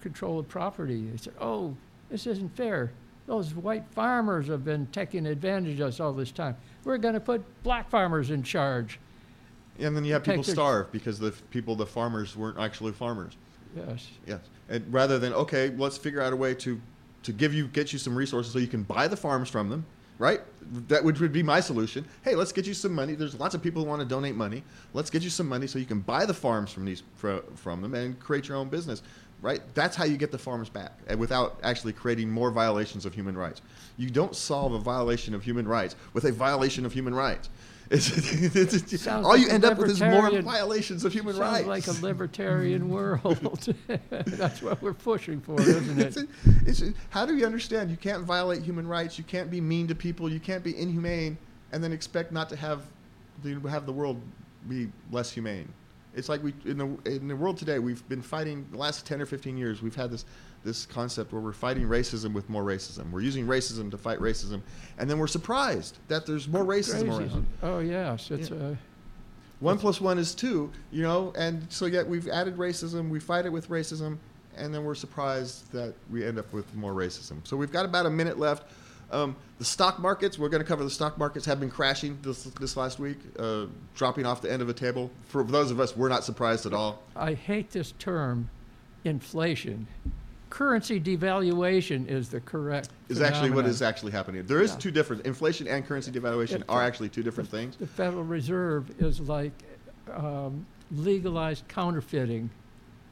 control 0.00 0.38
of 0.38 0.48
property. 0.48 1.08
They 1.10 1.16
said, 1.16 1.34
oh, 1.40 1.76
this 2.10 2.26
isn't 2.26 2.56
fair. 2.56 2.92
Those 3.26 3.54
white 3.54 3.84
farmers 3.90 4.46
have 4.46 4.64
been 4.64 4.86
taking 4.92 5.26
advantage 5.26 5.80
of 5.80 5.88
us 5.88 6.00
all 6.00 6.12
this 6.12 6.30
time. 6.30 6.56
We're 6.84 6.98
going 6.98 7.14
to 7.14 7.20
put 7.20 7.42
black 7.64 7.90
farmers 7.90 8.30
in 8.30 8.42
charge. 8.44 9.00
And 9.78 9.96
then 9.96 10.04
you 10.04 10.12
have 10.12 10.22
people 10.22 10.44
starve 10.44 10.92
because 10.92 11.18
the 11.18 11.32
people, 11.50 11.74
the 11.74 11.86
farmers, 11.86 12.36
weren't 12.36 12.58
actually 12.58 12.92
farmers. 12.92 13.36
Yes. 13.76 14.08
Yes, 14.26 14.40
and 14.68 14.90
rather 14.92 15.18
than 15.18 15.34
okay, 15.34 15.70
let's 15.76 15.98
figure 15.98 16.22
out 16.22 16.32
a 16.32 16.36
way 16.36 16.54
to 16.54 16.80
to 17.24 17.32
give 17.32 17.52
you 17.52 17.68
get 17.68 17.92
you 17.92 17.98
some 17.98 18.16
resources 18.16 18.52
so 18.52 18.58
you 18.58 18.68
can 18.68 18.84
buy 18.84 19.06
the 19.08 19.16
farms 19.16 19.50
from 19.50 19.68
them, 19.68 19.84
right? 20.18 20.40
That 20.88 21.04
would, 21.04 21.18
would 21.20 21.32
be 21.32 21.42
my 21.42 21.60
solution. 21.60 22.04
Hey, 22.22 22.34
let's 22.34 22.52
get 22.52 22.66
you 22.66 22.74
some 22.74 22.92
money. 22.92 23.14
There's 23.14 23.38
lots 23.38 23.54
of 23.54 23.62
people 23.62 23.82
who 23.82 23.88
want 23.88 24.00
to 24.00 24.06
donate 24.06 24.34
money. 24.34 24.64
Let's 24.94 25.10
get 25.10 25.22
you 25.22 25.30
some 25.30 25.48
money 25.48 25.66
so 25.66 25.78
you 25.78 25.84
can 25.84 26.00
buy 26.00 26.26
the 26.26 26.34
farms 26.34 26.72
from 26.72 26.84
these 26.84 27.02
fro- 27.14 27.44
from 27.54 27.82
them 27.82 27.94
and 27.94 28.18
create 28.18 28.48
your 28.48 28.56
own 28.56 28.68
business, 28.68 29.02
right? 29.42 29.60
That's 29.74 29.96
how 29.96 30.04
you 30.04 30.16
get 30.16 30.32
the 30.32 30.38
farms 30.38 30.68
back, 30.68 30.92
and 31.06 31.20
without 31.20 31.60
actually 31.62 31.92
creating 31.92 32.30
more 32.30 32.50
violations 32.50 33.06
of 33.06 33.14
human 33.14 33.36
rights. 33.36 33.62
You 33.96 34.10
don't 34.10 34.34
solve 34.34 34.72
a 34.72 34.78
violation 34.78 35.34
of 35.34 35.44
human 35.44 35.68
rights 35.68 35.96
with 36.12 36.24
a 36.24 36.32
violation 36.32 36.84
of 36.84 36.92
human 36.92 37.14
rights. 37.14 37.48
It's, 37.90 38.10
it's, 38.56 38.74
it's- 38.92 39.06
all 39.06 39.22
like 39.22 39.40
you 39.40 39.48
a 39.48 39.52
end 39.52 39.64
up 39.64 39.78
with 39.78 39.90
is 39.90 40.00
more 40.00 40.40
violations 40.40 41.04
of 41.04 41.12
human 41.12 41.34
Sounds 41.36 41.66
rights. 41.66 41.86
like 41.86 41.86
a 41.86 42.02
libertarian 42.02 42.88
world. 42.90 43.38
That's 44.08 44.60
what 44.60 44.82
we're 44.82 44.92
pushing 44.92 45.40
for, 45.40 45.60
isn't 45.60 46.00
it's, 46.00 46.16
it? 46.16 46.28
it's, 46.66 46.82
how 47.10 47.24
do 47.24 47.36
you 47.36 47.46
understand? 47.46 47.90
You 47.90 47.96
can't 47.96 48.24
violate 48.24 48.62
human 48.62 48.88
rights. 48.88 49.18
You 49.18 49.24
can't 49.24 49.50
be 49.50 49.60
mean 49.60 49.86
to 49.86 49.94
people. 49.94 50.28
You 50.28 50.40
can't 50.40 50.64
be 50.64 50.76
inhumane, 50.76 51.38
and 51.70 51.82
then 51.82 51.92
expect 51.92 52.32
not 52.32 52.48
to 52.48 52.56
have 52.56 52.82
the, 53.44 53.60
have 53.68 53.86
the 53.86 53.92
world 53.92 54.20
be 54.68 54.88
less 55.12 55.30
humane. 55.30 55.68
It's 56.16 56.28
like 56.30 56.42
we 56.42 56.54
in 56.64 56.78
the 56.78 56.96
in 57.04 57.28
the 57.28 57.36
world 57.36 57.58
today. 57.58 57.78
We've 57.78 58.06
been 58.08 58.22
fighting 58.22 58.66
the 58.72 58.78
last 58.78 59.06
ten 59.06 59.20
or 59.20 59.26
fifteen 59.26 59.56
years. 59.56 59.82
We've 59.82 59.94
had 59.94 60.10
this 60.10 60.24
this 60.64 60.86
concept 60.86 61.32
where 61.32 61.42
we're 61.42 61.52
fighting 61.52 61.84
racism 61.84 62.32
with 62.32 62.48
more 62.48 62.64
racism. 62.64 63.10
We're 63.12 63.20
using 63.20 63.46
racism 63.46 63.90
to 63.90 63.98
fight 63.98 64.18
racism, 64.18 64.62
and 64.98 65.08
then 65.08 65.18
we're 65.18 65.26
surprised 65.26 65.98
that 66.08 66.24
there's 66.26 66.48
more 66.48 66.64
racism 66.64 67.14
Crazy. 67.14 67.32
around. 67.32 67.46
Oh, 67.62 67.78
yes, 67.80 68.30
it's 68.30 68.50
Yeah. 68.50 68.56
uh, 68.56 68.74
One 69.60 69.78
plus 69.78 70.00
one 70.00 70.18
is 70.18 70.34
two, 70.34 70.70
you 70.90 71.02
know, 71.02 71.32
and 71.36 71.66
so 71.70 71.86
yet 71.86 72.08
we've 72.08 72.28
added 72.28 72.56
racism, 72.56 73.08
we 73.10 73.20
fight 73.20 73.46
it 73.46 73.52
with 73.52 73.68
racism, 73.68 74.18
and 74.56 74.74
then 74.74 74.84
we're 74.84 74.94
surprised 74.96 75.70
that 75.72 75.94
we 76.10 76.24
end 76.26 76.38
up 76.38 76.52
with 76.52 76.74
more 76.74 76.92
racism. 76.94 77.46
So 77.46 77.56
we've 77.56 77.70
got 77.72 77.84
about 77.84 78.06
a 78.06 78.10
minute 78.10 78.38
left. 78.38 78.64
Um, 79.10 79.36
the 79.58 79.64
stock 79.64 79.98
markets, 79.98 80.38
we're 80.38 80.48
going 80.48 80.62
to 80.62 80.66
cover 80.68 80.84
the 80.84 80.90
stock 80.90 81.16
markets, 81.16 81.46
have 81.46 81.60
been 81.60 81.70
crashing 81.70 82.18
this, 82.22 82.44
this 82.44 82.76
last 82.76 82.98
week, 82.98 83.18
uh, 83.38 83.66
dropping 83.94 84.26
off 84.26 84.42
the 84.42 84.52
end 84.52 84.62
of 84.62 84.68
a 84.68 84.72
table. 84.74 85.10
For 85.26 85.44
those 85.44 85.70
of 85.70 85.80
us, 85.80 85.96
we're 85.96 86.08
not 86.08 86.24
surprised 86.24 86.66
at 86.66 86.72
all. 86.74 87.02
I 87.14 87.34
hate 87.34 87.70
this 87.70 87.92
term, 87.98 88.50
inflation. 89.04 89.86
Currency 90.50 91.00
devaluation 91.00 92.08
is 92.08 92.28
the 92.28 92.40
correct. 92.40 92.90
Is 93.08 93.20
actually 93.20 93.50
what 93.50 93.66
is 93.66 93.82
actually 93.82 94.12
happening. 94.12 94.44
There 94.46 94.60
is 94.60 94.72
Yeah. 94.72 94.78
two 94.78 94.90
different, 94.90 95.26
inflation 95.26 95.66
and 95.66 95.86
currency 95.86 96.10
devaluation 96.10 96.62
are 96.68 96.82
actually 96.82 97.08
two 97.08 97.22
different 97.22 97.48
things. 97.48 97.76
The 97.76 97.86
Federal 97.86 98.24
Reserve 98.24 98.90
is 99.00 99.20
like 99.20 99.52
um, 100.12 100.66
legalized 100.92 101.66
counterfeiting. 101.68 102.48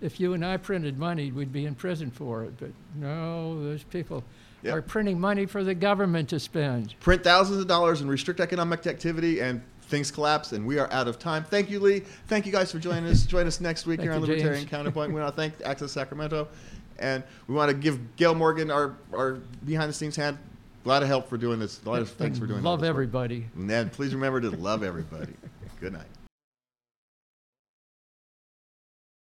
If 0.00 0.20
you 0.20 0.34
and 0.34 0.44
I 0.44 0.58
printed 0.58 0.98
money, 0.98 1.32
we'd 1.32 1.52
be 1.52 1.66
in 1.66 1.74
prison 1.74 2.10
for 2.10 2.44
it. 2.44 2.52
But 2.58 2.70
no, 2.94 3.62
those 3.62 3.82
people 3.82 4.22
Yeah. 4.64 4.72
are 4.72 4.82
printing 4.82 5.20
money 5.20 5.46
for 5.46 5.62
the 5.62 5.74
government 5.74 6.30
to 6.30 6.40
spend. 6.40 6.94
print 7.00 7.22
thousands 7.22 7.60
of 7.60 7.66
dollars 7.68 8.00
and 8.00 8.10
restrict 8.10 8.40
economic 8.40 8.86
activity 8.86 9.40
and 9.40 9.62
things 9.82 10.10
collapse 10.10 10.52
and 10.52 10.66
we 10.66 10.78
are 10.78 10.90
out 10.90 11.06
of 11.06 11.18
time. 11.18 11.44
Thank 11.44 11.68
you, 11.70 11.78
Lee. 11.78 12.00
Thank 12.28 12.46
you 12.46 12.52
guys 12.52 12.72
for 12.72 12.78
joining 12.78 13.04
us. 13.06 13.26
Join 13.26 13.46
us 13.46 13.60
next 13.60 13.86
week 13.86 14.00
here 14.00 14.12
on 14.12 14.22
Libertarian 14.22 14.60
James. 14.60 14.70
Counterpoint. 14.70 15.12
We 15.12 15.20
want 15.20 15.34
to 15.34 15.36
thank 15.40 15.54
Access 15.64 15.92
Sacramento 15.92 16.48
and 16.98 17.22
we 17.46 17.54
want 17.54 17.70
to 17.70 17.76
give 17.76 18.16
Gail 18.16 18.34
Morgan 18.34 18.70
our, 18.70 18.96
our 19.12 19.34
behind 19.64 19.90
the 19.90 19.94
scenes 19.94 20.16
hand. 20.16 20.38
A 20.84 20.88
lot 20.88 21.02
of 21.02 21.08
help 21.08 21.28
for 21.28 21.36
doing 21.36 21.58
this. 21.58 21.82
A 21.84 21.88
lot 21.88 22.00
of 22.02 22.10
thanks 22.10 22.38
for 22.38 22.46
doing 22.46 22.62
Love 22.62 22.80
this 22.80 22.86
work. 22.86 22.90
everybody. 22.90 23.46
And 23.56 23.90
please 23.92 24.14
remember 24.14 24.40
to 24.40 24.50
love 24.50 24.82
everybody. 24.82 25.32
Good 25.80 25.92
night. 25.94 26.06